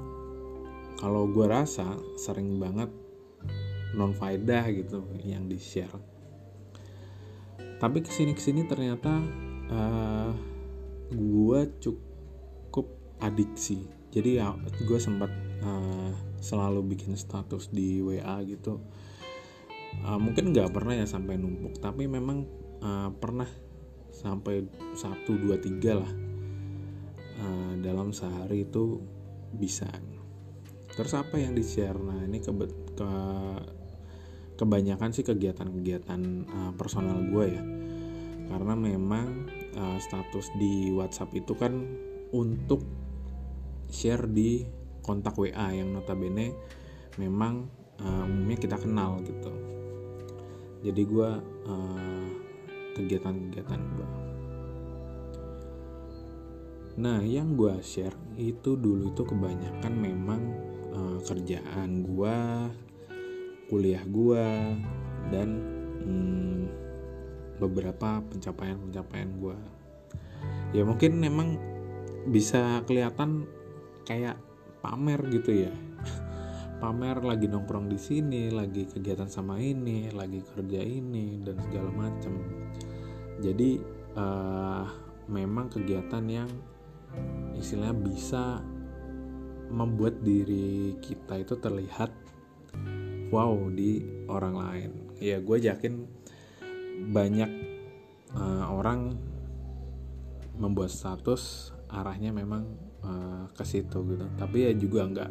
kalau 0.99 1.27
gue 1.27 1.47
rasa 1.51 1.99
sering 2.15 2.63
banget 2.63 3.02
non 3.97 4.17
faedah 4.17 4.69
gitu 4.73 5.05
yang 5.25 5.47
di 5.49 5.61
share 5.61 6.13
tapi 7.83 7.99
ke 7.99 8.15
sini 8.15 8.31
ke 8.31 8.39
sini 8.39 8.63
ternyata 8.63 9.11
uh, 9.67 10.31
gue 11.11 11.61
cukup 11.83 12.87
adiksi. 13.19 13.83
Jadi 14.15 14.39
ya 14.39 14.55
gue 14.87 14.99
sempat 15.03 15.35
uh, 15.67 16.15
selalu 16.39 16.95
bikin 16.95 17.19
status 17.19 17.75
di 17.75 17.99
WA 17.99 18.39
gitu. 18.47 18.79
Uh, 20.07 20.15
mungkin 20.23 20.55
nggak 20.55 20.71
pernah 20.71 20.95
ya 20.95 21.11
sampai 21.11 21.37
numpuk 21.43 21.83
tapi 21.83 22.07
memang 22.07 22.47
uh, 22.87 23.11
pernah 23.19 23.51
sampai 24.15 24.65
satu 24.95 25.37
dua 25.37 25.59
tiga 25.59 26.01
lah 26.01 26.13
uh, 27.43 27.75
dalam 27.83 28.15
sehari 28.15 28.63
itu 28.63 29.03
bisa. 29.59 29.91
Terus 30.95 31.19
apa 31.19 31.35
yang 31.35 31.59
di 31.59 31.67
share 31.67 31.99
nah 31.99 32.23
ini 32.23 32.39
ke, 32.39 32.53
ke 32.95 33.11
kebanyakan 34.63 35.11
sih 35.11 35.27
kegiatan-kegiatan 35.27 36.21
uh, 36.47 36.73
personal 36.79 37.19
gue 37.27 37.47
ya. 37.51 37.65
Karena 38.47 38.79
memang 38.79 39.51
uh, 39.75 39.99
status 39.99 40.55
di 40.55 40.95
WhatsApp 40.95 41.35
itu 41.35 41.59
kan 41.59 41.83
untuk 42.31 42.87
share 43.91 44.31
di 44.31 44.63
kontak 45.03 45.35
WA 45.35 45.75
yang 45.75 45.91
notabene 45.91 46.55
memang 47.19 47.67
uh, 47.99 48.23
umumnya 48.31 48.59
kita 48.63 48.79
kenal 48.79 49.19
gitu. 49.27 49.51
Jadi 50.87 51.03
gue 51.03 51.31
uh, 51.67 52.29
kegiatan-kegiatan 52.95 53.81
gue 53.81 54.09
nah 56.93 57.25
yang 57.25 57.57
gue 57.57 57.81
share 57.81 58.13
itu 58.37 58.77
dulu 58.77 59.17
itu 59.17 59.25
kebanyakan 59.25 59.93
memang 59.97 60.43
uh, 60.93 61.19
kerjaan 61.25 62.05
gue 62.05 62.37
kuliah 63.73 64.05
gue 64.05 64.47
dan 65.33 65.49
hmm, 66.05 66.61
beberapa 67.57 68.21
pencapaian-pencapaian 68.29 69.33
gue 69.41 69.57
ya 70.77 70.85
mungkin 70.85 71.17
memang 71.17 71.57
bisa 72.29 72.85
kelihatan 72.85 73.49
kayak 74.05 74.37
pamer 74.85 75.25
gitu 75.33 75.65
ya. 75.67 75.73
Pamer 76.83 77.23
lagi 77.23 77.47
nongkrong 77.47 77.87
di 77.87 77.95
sini 77.95 78.51
lagi 78.51 78.91
kegiatan 78.91 79.31
sama 79.31 79.63
ini 79.63 80.11
lagi 80.11 80.43
kerja 80.43 80.83
ini 80.83 81.39
dan 81.39 81.55
segala 81.63 81.95
macam 81.95 82.35
jadi 83.39 83.79
uh, 84.19 84.85
memang 85.31 85.71
kegiatan 85.71 86.27
yang 86.27 86.51
istilahnya 87.55 87.97
bisa 88.03 88.59
membuat 89.71 90.21
diri 90.27 90.99
kita 90.99 91.39
itu 91.39 91.55
terlihat 91.63 92.11
wow 93.33 93.57
di 93.73 94.05
orang 94.29 94.55
lain. 94.55 94.91
Ya 95.17 95.41
gue 95.41 95.57
yakin 95.57 96.05
banyak 97.11 97.51
uh, 98.37 98.69
orang 98.69 99.17
membuat 100.61 100.93
status 100.93 101.73
arahnya 101.89 102.31
memang 102.31 102.69
uh, 103.01 103.49
ke 103.57 103.65
situ 103.65 104.05
gitu. 104.13 104.27
Tapi 104.37 104.69
ya 104.69 104.73
juga 104.77 105.09
nggak 105.09 105.31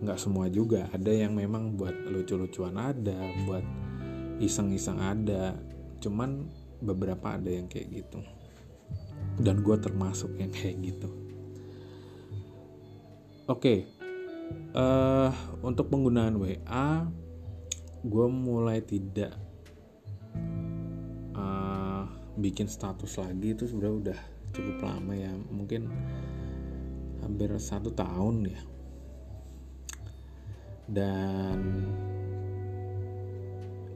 nggak 0.00 0.18
semua 0.18 0.48
juga. 0.48 0.88
Ada 0.90 1.12
yang 1.12 1.36
memang 1.36 1.76
buat 1.76 1.94
lucu-lucuan 2.08 2.80
ada 2.80 3.20
buat 3.44 3.64
iseng-iseng 4.40 4.98
ada. 4.98 5.52
Cuman 6.00 6.48
beberapa 6.80 7.36
ada 7.36 7.52
yang 7.52 7.68
kayak 7.68 7.92
gitu. 7.92 8.24
Dan 9.36 9.60
gue 9.60 9.76
termasuk 9.76 10.32
yang 10.40 10.48
kayak 10.48 10.80
gitu. 10.80 11.08
Oke 13.44 13.60
okay. 13.60 13.78
uh, 14.72 15.28
untuk 15.60 15.92
penggunaan 15.92 16.40
WA 16.40 17.04
gue 18.04 18.26
mulai 18.28 18.84
tidak 18.84 19.32
uh, 21.32 22.04
bikin 22.36 22.68
status 22.68 23.16
lagi 23.16 23.56
itu 23.56 23.64
sebenarnya 23.64 23.96
udah 23.96 24.20
cukup 24.52 24.76
lama 24.84 25.12
ya. 25.16 25.32
Mungkin 25.32 25.88
hampir 27.24 27.48
satu 27.56 27.96
tahun 27.96 28.52
ya. 28.52 28.60
Dan 30.84 31.58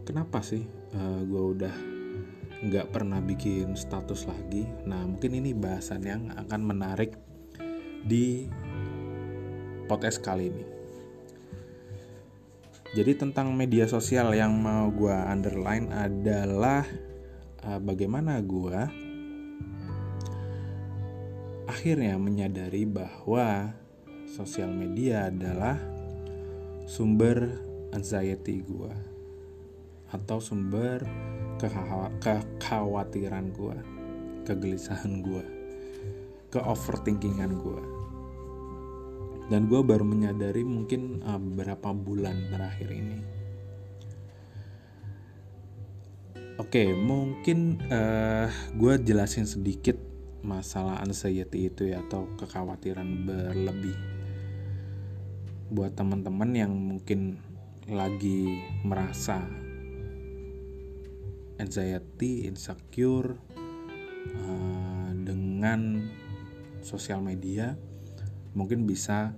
kenapa 0.08 0.40
sih 0.40 0.64
uh, 0.96 0.96
eh, 0.96 1.20
gue 1.28 1.42
udah 1.52 1.74
nggak 2.64 2.88
pernah 2.88 3.20
bikin 3.20 3.76
status 3.76 4.24
lagi? 4.24 4.64
Nah 4.88 5.04
mungkin 5.04 5.36
ini 5.36 5.52
bahasan 5.52 6.00
yang 6.00 6.32
akan 6.32 6.60
menarik 6.64 7.12
di 8.08 8.48
podcast 9.84 10.24
kali 10.24 10.48
ini 10.48 10.77
jadi 12.96 13.12
tentang 13.20 13.52
media 13.52 13.84
sosial 13.84 14.32
yang 14.32 14.56
mau 14.56 14.88
gue 14.88 15.12
underline 15.12 15.92
adalah 15.92 16.88
uh, 17.66 17.80
bagaimana 17.82 18.40
gue 18.40 18.80
akhirnya 21.68 22.16
menyadari 22.16 22.88
bahwa 22.88 23.76
sosial 24.24 24.72
media 24.72 25.28
adalah 25.28 25.76
sumber 26.88 27.60
anxiety 27.92 28.64
gue 28.64 28.92
atau 30.08 30.40
sumber 30.40 31.04
kekhawatiran 31.60 33.52
gue, 33.52 33.76
kegelisahan 34.48 35.20
gue, 35.20 35.44
ke 36.48 36.60
overthinkingan 36.62 37.52
gue. 37.60 37.97
Dan 39.48 39.64
gue 39.66 39.80
baru 39.80 40.04
menyadari 40.04 40.60
mungkin 40.60 41.24
uh, 41.24 41.40
beberapa 41.40 41.96
bulan 41.96 42.52
terakhir 42.52 42.88
ini. 42.92 43.18
Oke, 46.58 46.92
mungkin 46.92 47.80
uh, 47.88 48.50
gue 48.76 48.94
jelasin 49.00 49.48
sedikit 49.48 49.96
masalah 50.44 51.00
anxiety 51.00 51.72
itu 51.72 51.90
ya 51.90 52.04
atau 52.04 52.28
kekhawatiran 52.38 53.26
berlebih 53.26 53.96
buat 55.68 55.92
teman-teman 55.92 56.50
yang 56.56 56.72
mungkin 56.72 57.40
lagi 57.88 58.64
merasa 58.84 59.44
anxiety, 61.56 62.44
insecure 62.48 63.36
uh, 64.34 65.10
dengan 65.14 66.08
sosial 66.80 67.20
media 67.20 67.76
mungkin 68.58 68.82
bisa 68.90 69.30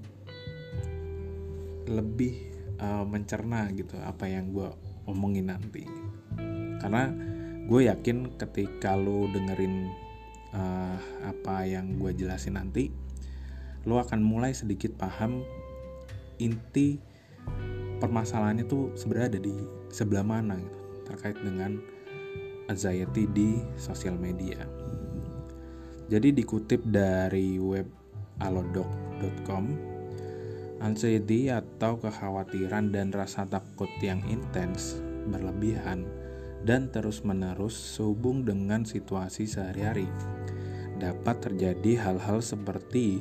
lebih 1.84 2.48
uh, 2.80 3.04
mencerna 3.04 3.68
gitu 3.76 4.00
apa 4.00 4.24
yang 4.24 4.48
gue 4.56 4.72
omongin 5.04 5.52
nanti 5.52 5.84
karena 6.80 7.12
gue 7.68 7.86
yakin 7.92 8.40
ketika 8.40 8.96
lo 8.96 9.28
dengerin 9.28 9.92
uh, 10.56 10.96
apa 11.28 11.68
yang 11.68 12.00
gue 12.00 12.16
jelasin 12.16 12.56
nanti 12.56 12.88
lo 13.84 14.00
akan 14.00 14.24
mulai 14.24 14.56
sedikit 14.56 14.96
paham 14.96 15.44
inti 16.40 16.96
permasalahannya 18.00 18.64
tuh 18.64 18.96
sebenarnya 18.96 19.36
ada 19.36 19.40
di 19.44 19.56
sebelah 19.92 20.24
mana 20.24 20.56
gitu 20.56 20.80
terkait 21.04 21.36
dengan 21.44 21.76
anxiety 22.70 23.26
di 23.34 23.58
sosial 23.74 24.14
media. 24.14 24.62
Jadi 26.06 26.30
dikutip 26.30 26.86
dari 26.86 27.58
web 27.58 27.86
alodoc.com, 29.20 29.64
anxiety 30.80 31.52
atau 31.52 32.00
kekhawatiran 32.00 32.88
dan 32.88 33.12
rasa 33.12 33.44
takut 33.44 33.92
yang 34.00 34.24
intens, 34.32 34.96
berlebihan, 35.28 36.08
dan 36.64 36.88
terus-menerus 36.88 37.76
sehubung 37.76 38.48
dengan 38.48 38.88
situasi 38.88 39.44
sehari-hari. 39.44 40.08
Dapat 40.96 41.52
terjadi 41.52 42.00
hal-hal 42.00 42.40
seperti 42.40 43.20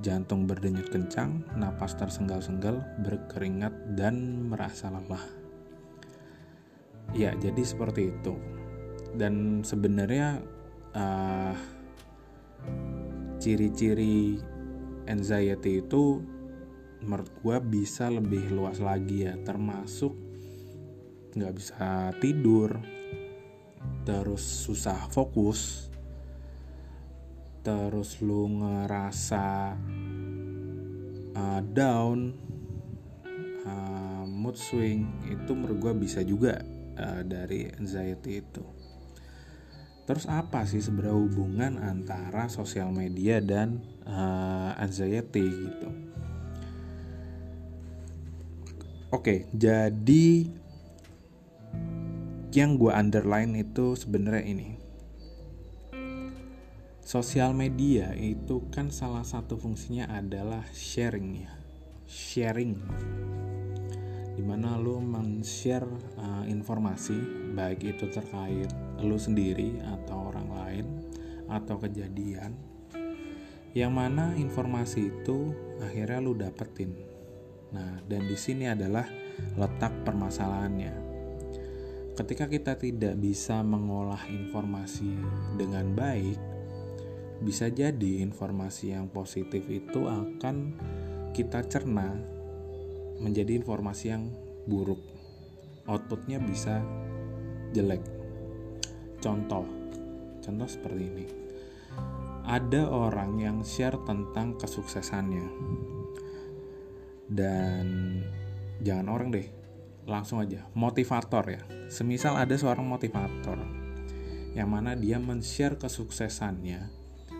jantung 0.00 0.44
berdenyut 0.44 0.88
kencang, 0.92 1.44
napas 1.56 1.96
tersenggal-senggal, 1.96 2.80
berkeringat, 3.04 3.72
dan 3.96 4.48
merasa 4.48 4.88
lelah. 4.92 5.24
Ya, 7.12 7.36
jadi 7.36 7.60
seperti 7.60 8.08
itu. 8.08 8.32
Dan 9.12 9.60
sebenarnya 9.60 10.40
uh, 10.96 11.52
ciri-ciri 13.36 14.40
anxiety 15.12 15.84
itu 15.84 16.24
menurut 17.04 17.30
gue 17.44 17.56
bisa 17.68 18.08
lebih 18.08 18.48
luas 18.54 18.80
lagi 18.80 19.28
ya, 19.28 19.36
termasuk 19.44 20.16
nggak 21.36 21.54
bisa 21.56 22.12
tidur, 22.20 22.80
terus 24.08 24.40
susah 24.40 25.08
fokus, 25.12 25.90
terus 27.60 28.20
lu 28.24 28.48
ngerasa 28.62 29.76
uh, 31.36 31.60
down, 31.72 32.32
uh, 33.66 34.24
mood 34.24 34.56
swing 34.56 35.06
itu 35.28 35.52
menurut 35.52 35.78
gue 35.78 35.92
bisa 36.08 36.20
juga 36.24 36.60
uh, 36.98 37.22
dari 37.26 37.66
anxiety 37.76 38.40
itu. 38.40 38.81
Terus 40.12 40.28
apa 40.28 40.68
sih 40.68 40.84
sebenarnya 40.84 41.16
hubungan 41.16 41.80
antara 41.80 42.44
sosial 42.52 42.92
media 42.92 43.40
dan 43.40 43.80
uh, 44.04 44.76
anxiety 44.76 45.40
gitu? 45.40 45.88
Oke, 49.08 49.48
jadi 49.56 50.52
yang 52.52 52.76
gue 52.76 52.92
underline 52.92 53.56
itu 53.56 53.96
sebenarnya 53.96 54.44
ini. 54.44 54.76
Sosial 57.00 57.56
media 57.56 58.12
itu 58.12 58.68
kan 58.68 58.92
salah 58.92 59.24
satu 59.24 59.56
fungsinya 59.56 60.12
adalah 60.12 60.60
sharing 60.76 61.40
ya. 61.40 61.56
Sharing 62.04 62.76
di 64.32 64.42
mana 64.44 64.80
lo 64.80 64.96
men-share 64.96 65.88
uh, 66.16 66.44
informasi 66.48 67.52
baik 67.52 67.84
itu 67.84 68.08
terkait 68.08 68.70
lo 69.04 69.20
sendiri 69.20 69.80
atau 69.84 70.32
orang 70.32 70.48
lain 70.48 70.86
atau 71.52 71.76
kejadian 71.76 72.56
yang 73.72 73.92
mana 73.96 74.36
informasi 74.36 75.08
itu 75.08 75.52
akhirnya 75.80 76.20
lo 76.20 76.32
dapetin. 76.36 76.92
Nah 77.72 78.04
dan 78.04 78.28
di 78.28 78.36
sini 78.36 78.68
adalah 78.68 79.08
letak 79.56 80.04
permasalahannya. 80.04 81.12
Ketika 82.12 82.44
kita 82.44 82.76
tidak 82.76 83.16
bisa 83.16 83.64
mengolah 83.64 84.28
informasi 84.28 85.16
dengan 85.56 85.96
baik, 85.96 86.36
bisa 87.40 87.72
jadi 87.72 88.20
informasi 88.20 88.92
yang 88.92 89.08
positif 89.08 89.64
itu 89.72 90.04
akan 90.04 90.76
kita 91.32 91.64
cerna 91.64 92.12
menjadi 93.22 93.56
informasi 93.56 94.10
yang 94.10 94.28
buruk. 94.66 94.98
Outputnya 95.86 96.42
bisa 96.42 96.82
jelek. 97.72 98.02
Contoh, 99.22 99.64
contoh 100.42 100.68
seperti 100.68 101.02
ini. 101.06 101.26
Ada 102.42 102.90
orang 102.90 103.38
yang 103.38 103.62
share 103.62 104.02
tentang 104.02 104.58
kesuksesannya, 104.58 105.46
dan 107.30 107.86
jangan 108.82 109.06
orang 109.14 109.30
deh, 109.30 109.46
langsung 110.06 110.42
aja 110.42 110.66
motivator 110.74 111.44
ya 111.46 111.62
semisal 111.86 112.34
ada 112.34 112.54
seorang 112.58 112.86
motivator 112.86 113.58
yang 114.52 114.68
mana 114.68 114.98
dia 114.98 115.16
men-share 115.22 115.78
kesuksesannya 115.78 116.90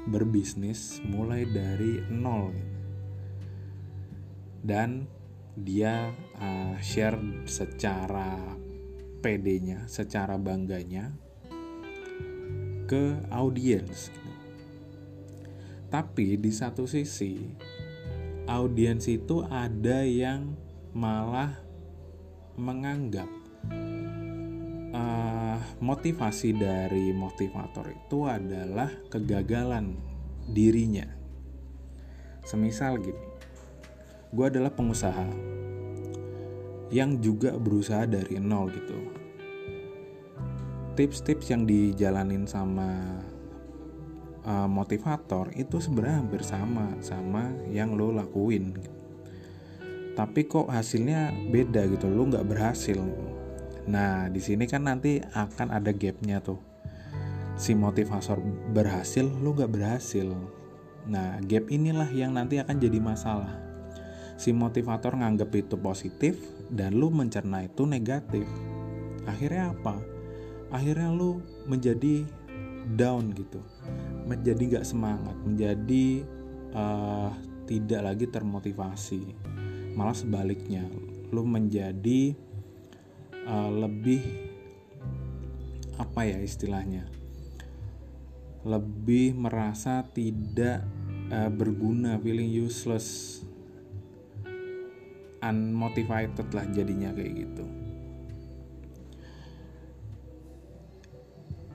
berbisnis 0.08 1.02
mulai 1.02 1.44
dari 1.44 2.06
nol 2.08 2.54
dan 4.62 5.10
dia 5.52 6.10
uh, 6.40 6.76
share 6.80 7.20
secara 7.44 8.56
PD-nya, 9.22 9.86
secara 9.86 10.40
bangganya 10.40 11.12
ke 12.88 13.20
audiens. 13.30 14.10
Gitu. 14.10 14.32
Tapi 15.92 16.40
di 16.40 16.50
satu 16.50 16.88
sisi 16.88 17.36
audiens 18.48 19.06
itu 19.06 19.44
ada 19.46 20.02
yang 20.02 20.56
malah 20.92 21.56
menganggap 22.56 23.28
uh, 24.92 25.58
motivasi 25.80 26.52
dari 26.56 27.12
motivator 27.16 27.88
itu 27.92 28.28
adalah 28.28 28.92
kegagalan 29.08 29.96
dirinya. 30.48 31.06
Semisal 32.42 32.98
gini, 33.00 33.31
gue 34.32 34.44
adalah 34.48 34.72
pengusaha 34.72 35.28
yang 36.92 37.20
juga 37.20 37.56
berusaha 37.56 38.08
dari 38.08 38.40
nol 38.40 38.68
gitu. 38.72 38.98
Tips-tips 40.92 41.48
yang 41.48 41.64
dijalanin 41.64 42.44
sama 42.44 43.20
uh, 44.44 44.68
motivator 44.68 45.48
itu 45.56 45.80
sebenarnya 45.80 46.20
hampir 46.20 46.42
sama 46.44 46.96
sama 47.00 47.48
yang 47.68 47.96
lo 47.96 48.12
lakuin. 48.12 48.76
Tapi 50.12 50.44
kok 50.44 50.68
hasilnya 50.68 51.32
beda 51.48 51.88
gitu 51.88 52.08
lu 52.12 52.28
nggak 52.28 52.44
berhasil 52.44 53.00
nah 53.82 54.30
di 54.30 54.38
sini 54.38 54.70
kan 54.70 54.86
nanti 54.86 55.18
akan 55.18 55.74
ada 55.74 55.90
gapnya 55.90 56.38
tuh 56.38 56.58
si 57.58 57.74
motivator 57.74 58.38
berhasil 58.70 59.26
lu 59.26 59.58
nggak 59.58 59.72
berhasil 59.72 60.30
nah 61.10 61.42
gap 61.42 61.66
inilah 61.66 62.06
yang 62.14 62.30
nanti 62.30 62.62
akan 62.62 62.78
jadi 62.78 63.02
masalah 63.02 63.58
si 64.36 64.50
motivator 64.54 65.16
nganggep 65.16 65.50
itu 65.54 65.76
positif 65.78 66.38
dan 66.72 66.96
lu 66.96 67.12
mencerna 67.12 67.64
itu 67.66 67.84
negatif 67.84 68.48
akhirnya 69.26 69.74
apa? 69.74 69.96
Akhirnya 70.72 71.12
lu 71.12 71.42
menjadi 71.68 72.24
down 72.96 73.30
gitu 73.36 73.62
menjadi 74.26 74.80
gak 74.80 74.86
semangat 74.86 75.36
menjadi 75.46 76.26
uh, 76.74 77.30
tidak 77.66 78.00
lagi 78.02 78.26
termotivasi. 78.26 79.22
Malah 79.94 80.16
sebaliknya 80.16 80.82
lu 81.30 81.46
menjadi 81.46 82.34
uh, 83.46 83.70
lebih 83.70 84.22
apa 86.00 86.26
ya 86.26 86.40
istilahnya? 86.42 87.06
Lebih 88.66 89.34
merasa 89.36 90.06
tidak 90.06 90.82
uh, 91.30 91.50
berguna 91.50 92.18
feeling 92.18 92.50
useless 92.50 93.40
unmotivated 95.42 96.48
lah 96.54 96.64
jadinya 96.70 97.10
kayak 97.10 97.32
gitu. 97.34 97.64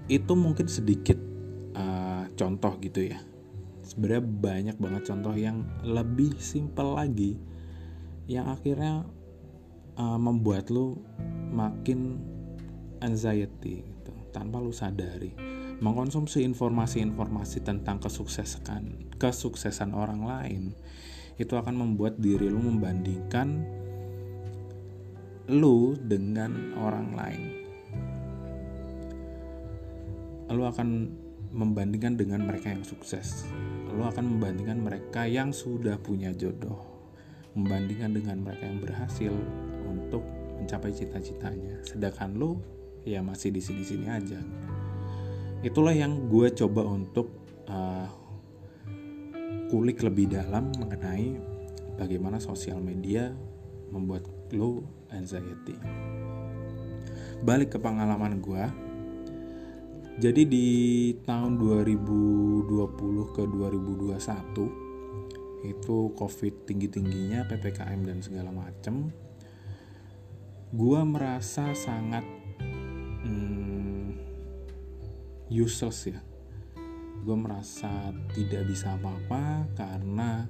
Itu 0.08 0.34
mungkin 0.40 0.72
sedikit 0.72 1.20
uh, 1.76 2.32
contoh 2.34 2.80
gitu 2.80 3.12
ya. 3.12 3.20
Sebenarnya 3.84 4.24
banyak 4.24 4.78
banget 4.80 5.04
contoh 5.12 5.36
yang 5.36 5.68
lebih 5.84 6.36
simpel 6.40 6.96
lagi 6.96 7.40
yang 8.28 8.52
akhirnya 8.52 9.08
uh, 10.00 10.20
membuat 10.20 10.72
lu 10.72 11.00
makin 11.52 12.20
anxiety 13.04 13.84
gitu 13.84 14.14
tanpa 14.32 14.64
lu 14.64 14.72
sadari. 14.72 15.36
Mengkonsumsi 15.78 16.42
informasi-informasi 16.42 17.62
tentang 17.62 18.02
kesuksesan 18.02 19.14
kesuksesan 19.18 19.94
orang 19.94 20.22
lain 20.26 20.64
itu 21.38 21.54
akan 21.54 21.76
membuat 21.78 22.18
diri 22.18 22.50
lu 22.50 22.58
membandingkan 22.62 23.62
lu 25.48 25.96
dengan 25.96 26.76
orang 26.76 27.08
lain. 27.16 27.44
Lu 30.52 30.64
akan 30.68 30.88
membandingkan 31.54 32.20
dengan 32.20 32.44
mereka 32.44 32.74
yang 32.74 32.84
sukses. 32.84 33.48
Lu 33.94 34.04
akan 34.04 34.38
membandingkan 34.38 34.80
mereka 34.82 35.24
yang 35.24 35.56
sudah 35.56 35.96
punya 36.02 36.36
jodoh. 36.36 36.84
Membandingkan 37.56 38.12
dengan 38.14 38.38
mereka 38.44 38.64
yang 38.68 38.80
berhasil 38.84 39.34
untuk 39.88 40.24
mencapai 40.60 40.92
cita-citanya. 40.92 41.80
Sedangkan 41.88 42.36
lu 42.36 42.60
ya 43.08 43.24
masih 43.24 43.56
di 43.56 43.64
sini-sini 43.64 44.08
aja. 44.12 44.40
Itulah 45.64 45.96
yang 45.96 46.28
gue 46.28 46.52
coba 46.54 46.86
untuk 46.86 47.32
uh, 47.72 48.08
kulik 49.68 50.00
lebih 50.04 50.32
dalam 50.32 50.72
mengenai 50.80 51.36
bagaimana 52.00 52.40
sosial 52.40 52.80
media 52.80 53.36
membuat 53.92 54.24
lu 54.56 54.88
anxiety. 55.12 55.76
Balik 57.44 57.76
ke 57.76 57.80
pengalaman 57.80 58.40
gue 58.40 58.64
jadi 60.18 60.50
di 60.50 60.68
tahun 61.30 61.62
2020 61.62 63.38
ke 63.38 63.44
2021 63.46 65.70
itu 65.70 65.98
covid 66.18 66.54
tinggi-tingginya 66.66 67.46
PPKM 67.46 68.02
dan 68.02 68.26
segala 68.26 68.50
macem 68.50 69.14
gua 70.74 71.06
merasa 71.06 71.70
sangat 71.78 72.26
hmm, 73.24 74.18
useless 75.54 76.10
ya 76.10 76.18
gue 77.28 77.36
merasa 77.36 78.16
tidak 78.32 78.64
bisa 78.72 78.96
apa-apa 78.96 79.68
karena 79.76 80.48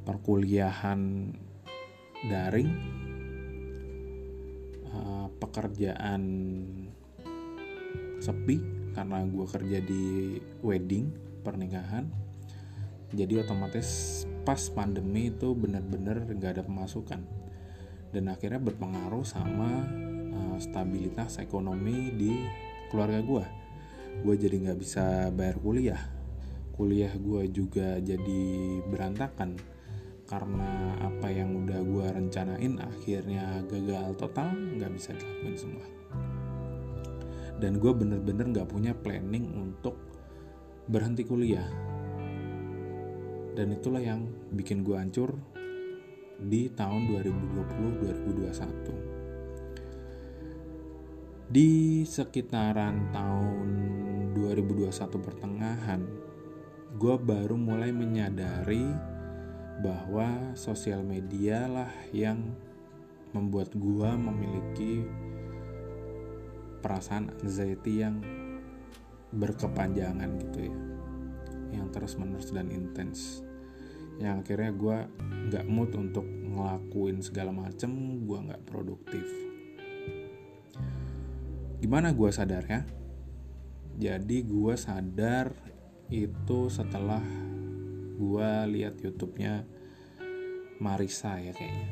perkuliahan 0.00 1.28
daring 2.32 2.72
uh, 4.96 5.28
pekerjaan 5.36 6.22
sepi 8.16 8.56
karena 8.96 9.28
gue 9.28 9.44
kerja 9.44 9.78
di 9.84 10.40
wedding 10.64 11.12
pernikahan. 11.44 12.08
Jadi 13.12 13.36
otomatis 13.36 14.24
pas 14.48 14.72
pandemi 14.72 15.28
itu 15.28 15.52
benar-benar 15.52 16.24
gak 16.40 16.56
ada 16.56 16.64
pemasukan. 16.64 17.20
Dan 18.08 18.32
akhirnya 18.32 18.64
berpengaruh 18.64 19.20
sama 19.20 19.84
uh, 20.32 20.56
stabilitas 20.56 21.36
ekonomi 21.44 22.08
di 22.16 22.32
keluarga 22.88 23.20
gue 23.20 23.65
gue 24.22 24.34
jadi 24.36 24.56
nggak 24.56 24.78
bisa 24.80 25.28
bayar 25.32 25.56
kuliah. 25.60 26.02
Kuliah 26.76 27.12
gue 27.16 27.48
juga 27.52 27.96
jadi 28.00 28.42
berantakan 28.84 29.56
karena 30.26 30.98
apa 31.00 31.30
yang 31.30 31.54
udah 31.64 31.80
gue 31.86 32.06
rencanain 32.10 32.82
akhirnya 32.82 33.62
gagal 33.70 34.18
total 34.18 34.52
nggak 34.52 34.92
bisa 34.92 35.12
dilakuin 35.16 35.56
semua. 35.56 35.86
Dan 37.56 37.80
gue 37.80 37.92
bener-bener 37.96 38.52
nggak 38.52 38.68
punya 38.68 38.92
planning 38.92 39.56
untuk 39.56 39.96
berhenti 40.86 41.24
kuliah. 41.24 41.64
Dan 43.56 43.72
itulah 43.72 44.04
yang 44.04 44.28
bikin 44.52 44.84
gue 44.84 45.00
hancur 45.00 45.32
di 46.36 46.68
tahun 46.68 47.08
2020-2021 48.04 49.16
di 51.46 52.02
sekitaran 52.02 53.14
tahun 53.14 53.68
2021 54.46 55.26
pertengahan 55.26 56.06
gue 56.94 57.16
baru 57.18 57.58
mulai 57.58 57.90
menyadari 57.90 58.86
bahwa 59.82 60.54
sosial 60.54 61.02
media 61.02 61.66
lah 61.66 61.90
yang 62.14 62.54
membuat 63.34 63.74
gue 63.74 64.10
memiliki 64.14 65.02
perasaan 66.78 67.34
anxiety 67.42 68.06
yang 68.06 68.22
berkepanjangan 69.34 70.30
gitu 70.38 70.70
ya 70.70 70.76
yang 71.74 71.90
terus 71.90 72.14
menerus 72.14 72.54
dan 72.54 72.70
intens. 72.70 73.42
Yang 74.16 74.46
akhirnya 74.46 74.70
gue 74.72 74.98
nggak 75.50 75.66
mood 75.66 75.92
untuk 75.98 76.24
ngelakuin 76.24 77.20
segala 77.20 77.52
macem 77.52 78.22
gue 78.24 78.38
nggak 78.48 78.62
produktif. 78.64 79.26
Gimana 81.82 82.16
gue 82.16 82.30
sadar 82.32 82.64
ya 82.64 82.80
jadi 83.96 84.44
gue 84.44 84.74
sadar 84.76 85.56
itu 86.12 86.68
setelah 86.68 87.24
gue 88.16 88.50
lihat 88.76 89.00
YouTube-nya 89.00 89.64
Marisa 90.76 91.40
ya 91.40 91.56
kayaknya. 91.56 91.88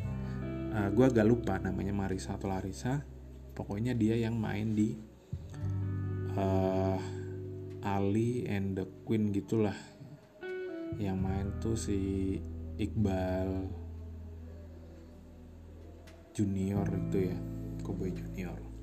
Uh, 0.68 0.76
eh, 0.84 0.88
gue 0.92 1.04
agak 1.08 1.24
lupa 1.24 1.56
namanya 1.56 1.96
Marisa 1.96 2.36
atau 2.36 2.52
Larisa 2.52 3.00
pokoknya 3.56 3.96
dia 3.96 4.20
yang 4.20 4.36
main 4.36 4.76
di 4.76 4.92
uh, 6.36 7.00
Ali 7.80 8.44
and 8.52 8.76
the 8.76 8.84
Queen 9.08 9.32
gitulah. 9.32 9.76
Yang 11.00 11.18
main 11.18 11.46
tuh 11.58 11.76
si 11.80 11.98
Iqbal 12.76 13.64
Junior 16.36 16.84
itu 16.90 17.32
ya 17.32 17.36
Koboy 17.80 18.12
Junior 18.12 18.73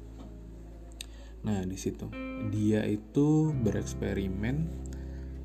Nah, 1.41 1.65
di 1.65 1.77
situ 1.77 2.05
dia 2.53 2.85
itu 2.85 3.49
bereksperimen 3.49 4.55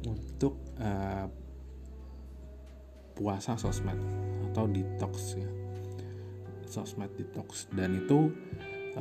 untuk 0.04 0.60
uh, 0.76 1.26
puasa 3.16 3.56
sosmed 3.56 3.96
atau 4.52 4.68
detox 4.68 5.40
ya. 5.40 5.48
Sosmed 6.68 7.16
detox 7.16 7.68
dan 7.72 7.96
itu 8.04 8.28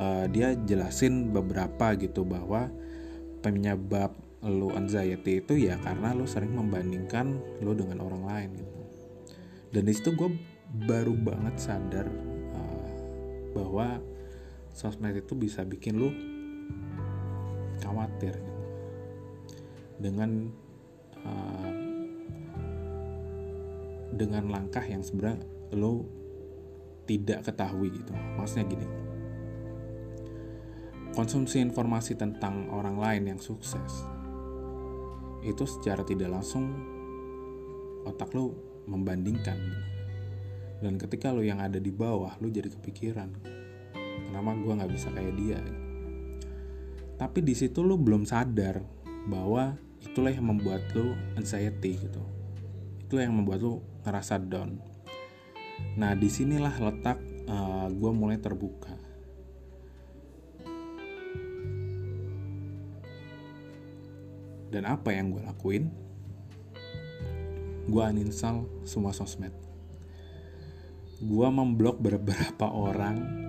uh, 0.00 0.24
dia 0.32 0.56
jelasin 0.56 1.32
beberapa 1.36 1.92
gitu 2.00 2.24
bahwa 2.24 2.72
penyebab 3.44 4.16
lo 4.46 4.72
anxiety 4.72 5.42
itu 5.42 5.68
ya 5.68 5.76
karena 5.80 6.14
lo 6.16 6.24
sering 6.24 6.54
membandingkan 6.56 7.36
lo 7.60 7.76
dengan 7.76 8.00
orang 8.00 8.24
lain 8.24 8.50
gitu. 8.56 8.80
Dan 9.74 9.82
di 9.84 9.92
situ 9.92 10.16
gue 10.16 10.32
baru 10.88 11.12
banget 11.12 11.60
sadar 11.60 12.08
uh, 12.56 12.90
bahwa 13.52 14.00
sosmed 14.72 15.16
itu 15.20 15.36
bisa 15.36 15.60
bikin 15.60 16.00
lo 16.00 16.35
khawatir 17.86 18.34
gitu. 18.34 18.62
dengan 20.02 20.50
uh, 21.22 21.72
dengan 24.16 24.48
langkah 24.50 24.82
yang 24.82 25.04
sebenarnya 25.04 25.44
lo 25.76 26.06
tidak 27.06 27.46
ketahui 27.46 27.94
gitu. 27.94 28.12
Maksudnya 28.34 28.66
gini 28.66 28.86
konsumsi 31.16 31.64
informasi 31.64 32.12
tentang 32.12 32.68
orang 32.68 33.00
lain 33.00 33.24
yang 33.32 33.40
sukses 33.40 34.04
itu 35.40 35.64
secara 35.64 36.04
tidak 36.04 36.28
langsung 36.28 36.76
otak 38.04 38.36
lo 38.36 38.52
membandingkan. 38.84 39.56
Dan 40.76 41.00
ketika 41.00 41.32
lo 41.32 41.40
yang 41.40 41.64
ada 41.64 41.80
di 41.80 41.88
bawah 41.88 42.36
lo 42.36 42.52
jadi 42.52 42.68
kepikiran 42.68 43.32
kenapa 44.28 44.52
gue 44.60 44.72
nggak 44.76 44.92
bisa 44.92 45.08
kayak 45.16 45.34
dia 45.40 45.60
tapi 47.16 47.40
di 47.40 47.56
situ 47.56 47.80
lo 47.80 47.96
belum 47.96 48.28
sadar 48.28 48.84
bahwa 49.24 49.76
itulah 50.04 50.32
yang 50.32 50.52
membuat 50.52 50.84
lo 50.92 51.16
anxiety 51.36 51.96
gitu. 51.96 52.22
Itulah 53.08 53.24
yang 53.24 53.36
membuat 53.40 53.64
lo 53.64 53.80
ngerasa 54.04 54.36
down. 54.40 54.76
Nah 55.96 56.12
di 56.12 56.28
sinilah 56.28 56.76
letak 56.76 57.18
uh, 57.48 57.88
eh, 57.88 57.88
gue 57.96 58.10
mulai 58.12 58.36
terbuka. 58.36 58.94
Dan 64.68 64.84
apa 64.84 65.08
yang 65.14 65.32
gue 65.32 65.40
lakuin? 65.40 65.88
Gue 67.88 68.02
uninstall 68.02 68.68
semua 68.84 69.16
sosmed. 69.16 69.54
Gue 71.22 71.48
memblok 71.48 71.96
beberapa 71.96 72.68
orang 72.92 73.46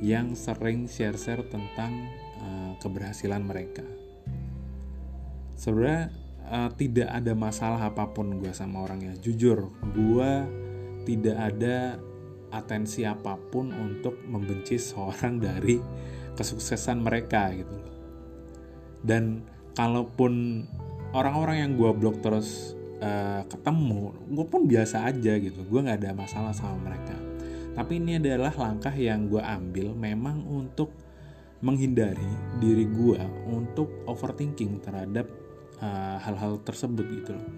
yang 0.00 0.32
sering 0.32 0.88
share-share 0.88 1.44
tentang 1.52 2.23
keberhasilan 2.80 3.42
mereka. 3.44 3.84
Sebenarnya 5.54 6.10
uh, 6.50 6.70
tidak 6.74 7.08
ada 7.08 7.32
masalah 7.32 7.80
apa 7.80 8.10
pun 8.10 8.40
gue 8.42 8.52
sama 8.52 8.84
orangnya 8.84 9.16
jujur 9.22 9.70
gue 9.94 10.32
tidak 11.04 11.36
ada 11.36 11.98
atensi 12.54 13.02
apa 13.02 13.36
pun 13.38 13.72
untuk 13.72 14.18
membenci 14.26 14.76
seorang 14.78 15.38
dari 15.40 15.78
kesuksesan 16.34 17.00
mereka 17.00 17.54
gitu 17.54 17.78
dan 19.04 19.44
kalaupun 19.76 20.64
orang-orang 21.12 21.56
yang 21.60 21.72
gue 21.76 21.90
blok 21.92 22.24
terus 22.24 22.72
uh, 23.04 23.44
ketemu 23.46 24.16
gue 24.32 24.46
pun 24.48 24.64
biasa 24.64 25.04
aja 25.12 25.36
gitu. 25.36 25.60
Gue 25.68 25.84
nggak 25.84 26.00
ada 26.00 26.16
masalah 26.16 26.56
sama 26.56 26.80
mereka. 26.88 27.14
Tapi 27.76 28.00
ini 28.00 28.16
adalah 28.16 28.54
langkah 28.56 28.94
yang 28.96 29.28
gue 29.28 29.42
ambil 29.42 29.92
memang 29.92 30.46
untuk 30.48 31.03
menghindari 31.64 32.28
diri 32.60 32.84
gue 32.84 33.16
untuk 33.48 34.04
overthinking 34.04 34.84
terhadap 34.84 35.24
uh, 35.80 36.20
hal-hal 36.20 36.60
tersebut 36.60 37.08
gitu 37.08 37.32
loh. 37.32 37.48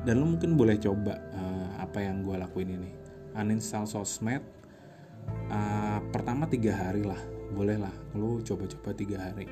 Dan 0.00 0.24
lo 0.24 0.32
mungkin 0.32 0.56
boleh 0.56 0.80
coba 0.80 1.20
uh, 1.36 1.68
apa 1.76 2.00
yang 2.00 2.24
gue 2.24 2.40
lakuin 2.40 2.80
ini. 2.80 2.90
Uninstall 3.36 3.84
sosmed 3.84 4.40
uh, 5.52 6.00
pertama 6.08 6.48
tiga 6.48 6.72
hari 6.72 7.04
lah. 7.04 7.20
Boleh 7.52 7.76
lah 7.76 7.92
lo 8.16 8.40
coba-coba 8.40 8.96
tiga 8.96 9.20
hari. 9.20 9.44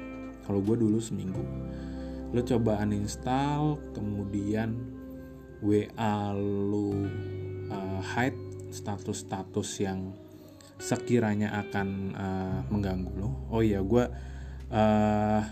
Kalau 0.49 0.65
gue 0.65 0.81
dulu 0.81 0.97
seminggu. 0.97 1.45
Lo 2.33 2.41
coba 2.41 2.81
uninstall 2.81 3.77
kemudian 3.93 4.73
WA 5.61 6.33
lo 6.33 6.97
uh, 7.69 8.01
hide 8.17 8.41
status-status 8.73 9.69
yang 9.85 10.17
sekiranya 10.79 11.53
akan 11.67 11.89
uh, 12.15 12.61
mengganggu 12.71 13.13
lo. 13.19 13.51
Oh 13.51 13.61
iya 13.61 13.83
gue 13.83 14.05
uh, 14.71 15.43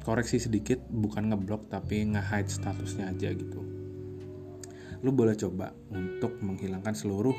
koreksi 0.00 0.40
sedikit 0.40 0.80
bukan 0.88 1.28
ngeblok 1.30 1.68
tapi 1.68 2.08
nge-hide 2.08 2.48
statusnya 2.48 3.12
aja 3.12 3.28
gitu. 3.36 3.60
Lo 5.04 5.12
boleh 5.12 5.36
coba 5.36 5.72
untuk 5.92 6.40
menghilangkan 6.40 6.96
seluruh 6.96 7.36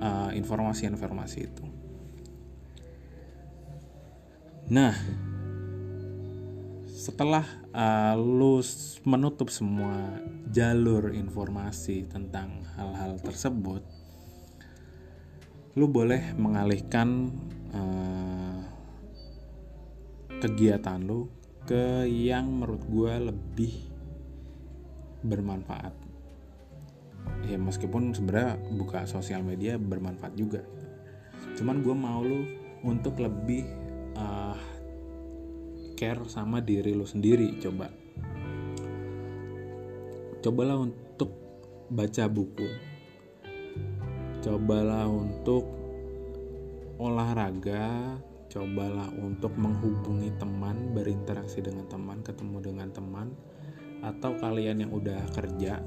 uh, 0.00 0.32
informasi-informasi 0.32 1.38
itu. 1.44 1.64
Nah 4.72 4.96
setelah 6.98 7.46
uh, 7.72 8.16
lu 8.18 8.60
menutup 9.06 9.48
semua 9.48 10.20
jalur 10.48 11.12
informasi 11.12 12.08
tentang 12.08 12.64
hal-hal 12.76 13.16
tersebut 13.20 13.80
lu 15.78 15.86
boleh 15.86 16.34
mengalihkan 16.34 17.30
uh, 17.70 18.58
kegiatan 20.42 20.98
lu 20.98 21.30
ke 21.62 22.02
yang 22.10 22.50
menurut 22.50 22.82
gue 22.90 23.12
lebih 23.30 23.72
bermanfaat. 25.22 25.94
Ya 27.46 27.54
meskipun 27.62 28.10
sebenarnya 28.10 28.58
buka 28.74 29.06
sosial 29.06 29.46
media 29.46 29.78
bermanfaat 29.78 30.34
juga. 30.34 30.66
Cuman 31.54 31.86
gue 31.86 31.94
mau 31.94 32.26
lu 32.26 32.42
untuk 32.82 33.22
lebih 33.22 33.62
uh, 34.18 34.58
care 35.94 36.26
sama 36.26 36.58
diri 36.58 36.90
lu 36.90 37.06
sendiri 37.06 37.54
coba. 37.62 37.86
Cobalah 40.42 40.82
untuk 40.82 41.30
baca 41.90 42.26
buku 42.26 42.97
cobalah 44.48 45.04
untuk 45.04 45.68
olahraga 46.96 48.16
cobalah 48.48 49.12
untuk 49.20 49.52
menghubungi 49.60 50.32
teman 50.40 50.96
berinteraksi 50.96 51.60
dengan 51.60 51.84
teman 51.92 52.24
ketemu 52.24 52.56
dengan 52.64 52.88
teman 52.88 53.28
atau 54.00 54.32
kalian 54.40 54.88
yang 54.88 54.92
udah 54.96 55.20
kerja 55.36 55.84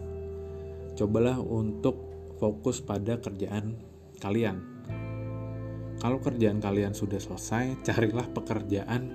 cobalah 0.94 1.42
untuk 1.42 1.98
fokus 2.38 2.86
pada 2.86 3.18
kerjaan 3.18 3.82
kalian. 4.22 4.62
Kalau 5.98 6.22
kerjaan 6.22 6.62
kalian 6.62 6.94
sudah 6.94 7.18
selesai 7.18 7.78
carilah 7.88 8.30
pekerjaan 8.30 9.10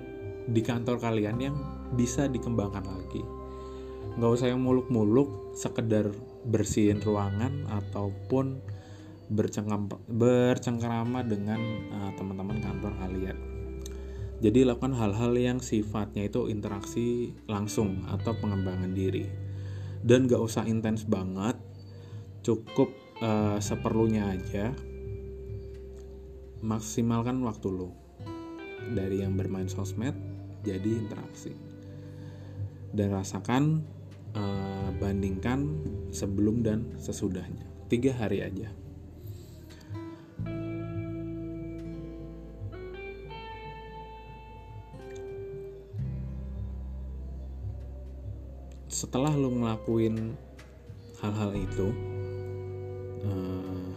di 0.50 0.58
kantor 0.58 0.98
kalian 0.98 1.38
yang 1.38 1.56
bisa 1.94 2.26
dikembangkan 2.26 2.82
lagi. 2.82 3.22
Nggak 4.18 4.30
usah 4.42 4.50
yang 4.50 4.62
muluk-muluk 4.66 5.54
sekedar 5.54 6.10
bersihin 6.46 6.98
ruangan 6.98 7.70
ataupun 7.70 8.74
bercengkrama 9.26 11.20
dengan 11.26 11.60
uh, 11.90 12.10
teman-teman 12.14 12.58
kantor 12.62 12.92
kalian. 13.02 13.38
Jadi 14.36 14.68
lakukan 14.68 14.92
hal-hal 14.92 15.32
yang 15.34 15.58
sifatnya 15.64 16.28
itu 16.28 16.52
interaksi 16.52 17.32
langsung 17.48 18.04
atau 18.04 18.36
pengembangan 18.36 18.92
diri. 18.92 19.24
Dan 20.04 20.28
gak 20.28 20.38
usah 20.38 20.68
intens 20.68 21.08
banget, 21.08 21.56
cukup 22.44 22.92
uh, 23.24 23.56
seperlunya 23.58 24.28
aja. 24.28 24.76
Maksimalkan 26.60 27.40
waktu 27.42 27.68
lo 27.72 27.90
dari 28.92 29.24
yang 29.24 29.34
bermain 29.34 29.66
sosmed 29.66 30.14
jadi 30.62 30.90
interaksi. 31.00 31.56
Dan 32.92 33.08
rasakan 33.16 33.82
uh, 34.36 34.90
bandingkan 35.00 35.80
sebelum 36.12 36.60
dan 36.60 36.92
sesudahnya. 37.00 37.64
Tiga 37.88 38.12
hari 38.14 38.44
aja. 38.44 38.68
Setelah 48.96 49.36
lo 49.36 49.52
ngelakuin 49.52 50.32
hal-hal 51.20 51.52
itu 51.52 51.92
uh, 53.28 53.92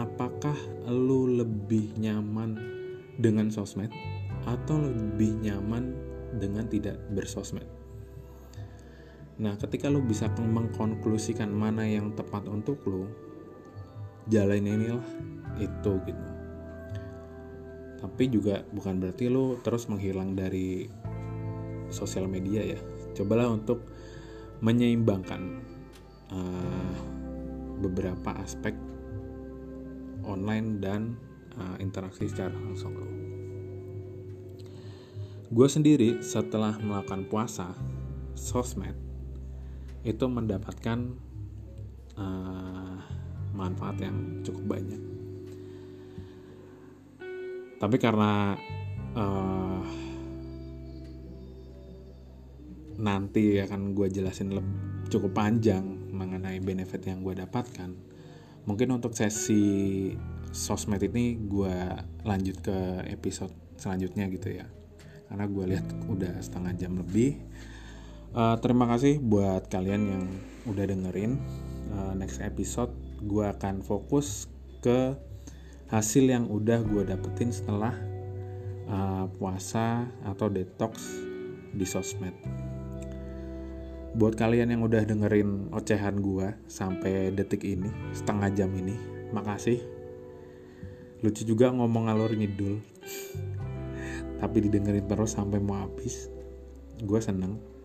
apakah 0.00 0.56
lo 0.88 1.28
lebih 1.28 1.92
nyaman 2.00 2.56
dengan 3.20 3.52
sosmed 3.52 3.92
atau 4.48 4.80
lebih 4.80 5.36
nyaman 5.44 5.92
dengan 6.40 6.72
tidak 6.72 6.96
bersosmed. 7.12 7.68
Nah, 9.36 9.60
ketika 9.60 9.92
lo 9.92 10.00
bisa 10.00 10.32
mengkonklusikan 10.32 11.52
mana 11.52 11.84
yang 11.84 12.16
tepat 12.16 12.48
untuk 12.48 12.80
lo, 12.88 13.25
jalan 14.26 14.62
inilah 14.66 15.06
itu 15.62 15.92
gitu. 16.04 16.26
Tapi 17.96 18.24
juga 18.28 18.62
bukan 18.70 19.00
berarti 19.00 19.32
lo 19.32 19.58
terus 19.64 19.88
menghilang 19.88 20.36
dari 20.36 20.86
sosial 21.88 22.28
media 22.28 22.62
ya. 22.62 22.78
Cobalah 23.16 23.48
untuk 23.48 23.88
menyeimbangkan 24.60 25.42
uh, 26.32 26.96
beberapa 27.80 28.36
aspek 28.40 28.76
online 30.26 30.80
dan 30.82 31.16
uh, 31.56 31.76
interaksi 31.80 32.28
secara 32.28 32.52
langsung. 32.52 32.92
Lo 32.96 33.08
gue 35.46 35.68
sendiri 35.70 36.18
setelah 36.26 36.74
melakukan 36.82 37.30
puasa 37.30 37.70
sosmed 38.34 38.98
itu 40.02 40.26
mendapatkan 40.26 41.14
uh, 42.18 42.75
manfaat 43.56 43.96
yang 44.04 44.44
cukup 44.44 44.76
banyak. 44.76 45.02
Tapi 47.76 47.96
karena 48.00 48.56
uh, 49.16 49.84
nanti 52.96 53.60
akan 53.60 53.92
gue 53.92 54.08
jelasin 54.08 54.52
lebih, 54.52 55.08
cukup 55.12 55.36
panjang 55.36 55.84
mengenai 56.12 56.60
benefit 56.64 57.04
yang 57.04 57.20
gue 57.20 57.36
dapatkan 57.36 57.92
mungkin 58.66 58.98
untuk 58.98 59.14
sesi 59.14 60.10
sosmed 60.50 60.98
ini 61.06 61.38
gue 61.38 61.76
lanjut 62.26 62.56
ke 62.64 63.06
episode 63.12 63.54
selanjutnya 63.78 64.26
gitu 64.32 64.56
ya. 64.58 64.66
Karena 65.30 65.46
gue 65.46 65.64
lihat 65.70 65.86
udah 66.06 66.38
setengah 66.42 66.72
jam 66.74 66.98
lebih. 66.98 67.38
Uh, 68.36 68.58
terima 68.60 68.84
kasih 68.90 69.22
buat 69.22 69.70
kalian 69.70 70.02
yang 70.06 70.24
udah 70.68 70.84
dengerin 70.84 71.40
uh, 71.94 72.12
next 72.18 72.42
episode 72.42 72.92
gue 73.22 73.44
akan 73.48 73.80
fokus 73.80 74.50
ke 74.84 75.16
hasil 75.88 76.24
yang 76.26 76.50
udah 76.50 76.82
gue 76.82 77.02
dapetin 77.06 77.54
setelah 77.54 77.94
uh, 78.90 79.30
puasa 79.38 80.10
atau 80.26 80.50
detox 80.50 81.00
di 81.72 81.86
sosmed. 81.86 82.34
Buat 84.16 84.34
kalian 84.40 84.72
yang 84.72 84.82
udah 84.82 85.04
dengerin 85.04 85.70
ocehan 85.76 86.24
gue 86.24 86.56
sampai 86.66 87.30
detik 87.36 87.62
ini, 87.68 87.92
setengah 88.16 88.48
jam 88.56 88.72
ini, 88.72 88.96
makasih. 89.30 89.78
Lucu 91.20 91.44
juga 91.44 91.68
ngomong 91.68 92.08
ngalur 92.08 92.32
ngidul, 92.32 92.80
tapi 94.40 94.56
didengerin 94.64 95.04
terus 95.04 95.36
sampai 95.36 95.60
mau 95.60 95.84
habis. 95.84 96.32
Gue 96.96 97.20
seneng 97.20 97.75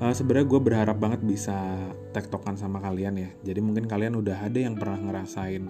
uh, 0.00 0.14
sebenarnya 0.14 0.46
gue 0.48 0.60
berharap 0.60 0.96
banget 0.98 1.20
bisa 1.22 1.56
tektokan 2.14 2.54
sama 2.54 2.78
kalian 2.78 3.14
ya. 3.18 3.30
Jadi 3.42 3.60
mungkin 3.62 3.90
kalian 3.90 4.18
udah 4.18 4.48
ada 4.48 4.58
yang 4.58 4.78
pernah 4.78 4.98
ngerasain 4.98 5.64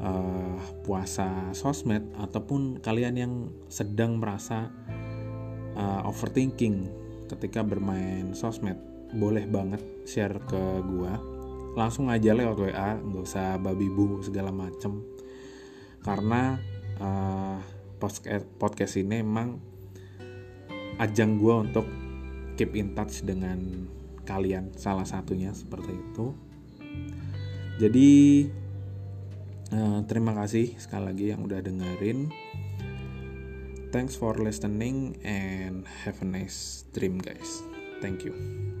uh, 0.00 0.58
puasa 0.82 1.52
sosmed 1.52 2.04
ataupun 2.16 2.80
kalian 2.80 3.14
yang 3.16 3.32
sedang 3.68 4.16
merasa 4.18 4.72
uh, 5.76 6.08
overthinking 6.08 6.88
ketika 7.30 7.62
bermain 7.62 8.34
sosmed 8.34 8.76
boleh 9.10 9.46
banget 9.46 9.82
share 10.06 10.38
ke 10.46 10.62
gue 10.86 11.12
langsung 11.74 12.10
aja 12.10 12.34
lewat 12.34 12.58
WA 12.58 12.90
nggak 12.98 13.22
usah 13.22 13.58
babi 13.62 13.86
bu 13.86 14.18
segala 14.26 14.50
macem. 14.50 15.02
Karena 16.00 16.58
uh, 16.98 17.58
podcast 18.56 18.96
ini 18.96 19.20
emang 19.20 19.60
ajang 20.98 21.36
gue 21.36 21.54
untuk 21.68 21.86
keep 22.60 22.76
in 22.76 22.92
touch 22.92 23.24
dengan 23.24 23.88
kalian 24.28 24.76
salah 24.76 25.08
satunya 25.08 25.56
seperti 25.56 25.96
itu. 25.96 26.36
Jadi 27.80 28.10
uh, 29.72 30.04
terima 30.04 30.36
kasih 30.36 30.76
sekali 30.76 31.08
lagi 31.08 31.24
yang 31.32 31.40
udah 31.40 31.64
dengerin. 31.64 32.28
Thanks 33.96 34.12
for 34.12 34.36
listening 34.36 35.16
and 35.24 35.88
have 36.04 36.20
a 36.20 36.28
nice 36.28 36.84
dream 36.92 37.16
guys. 37.16 37.64
Thank 38.04 38.28
you 38.28 38.79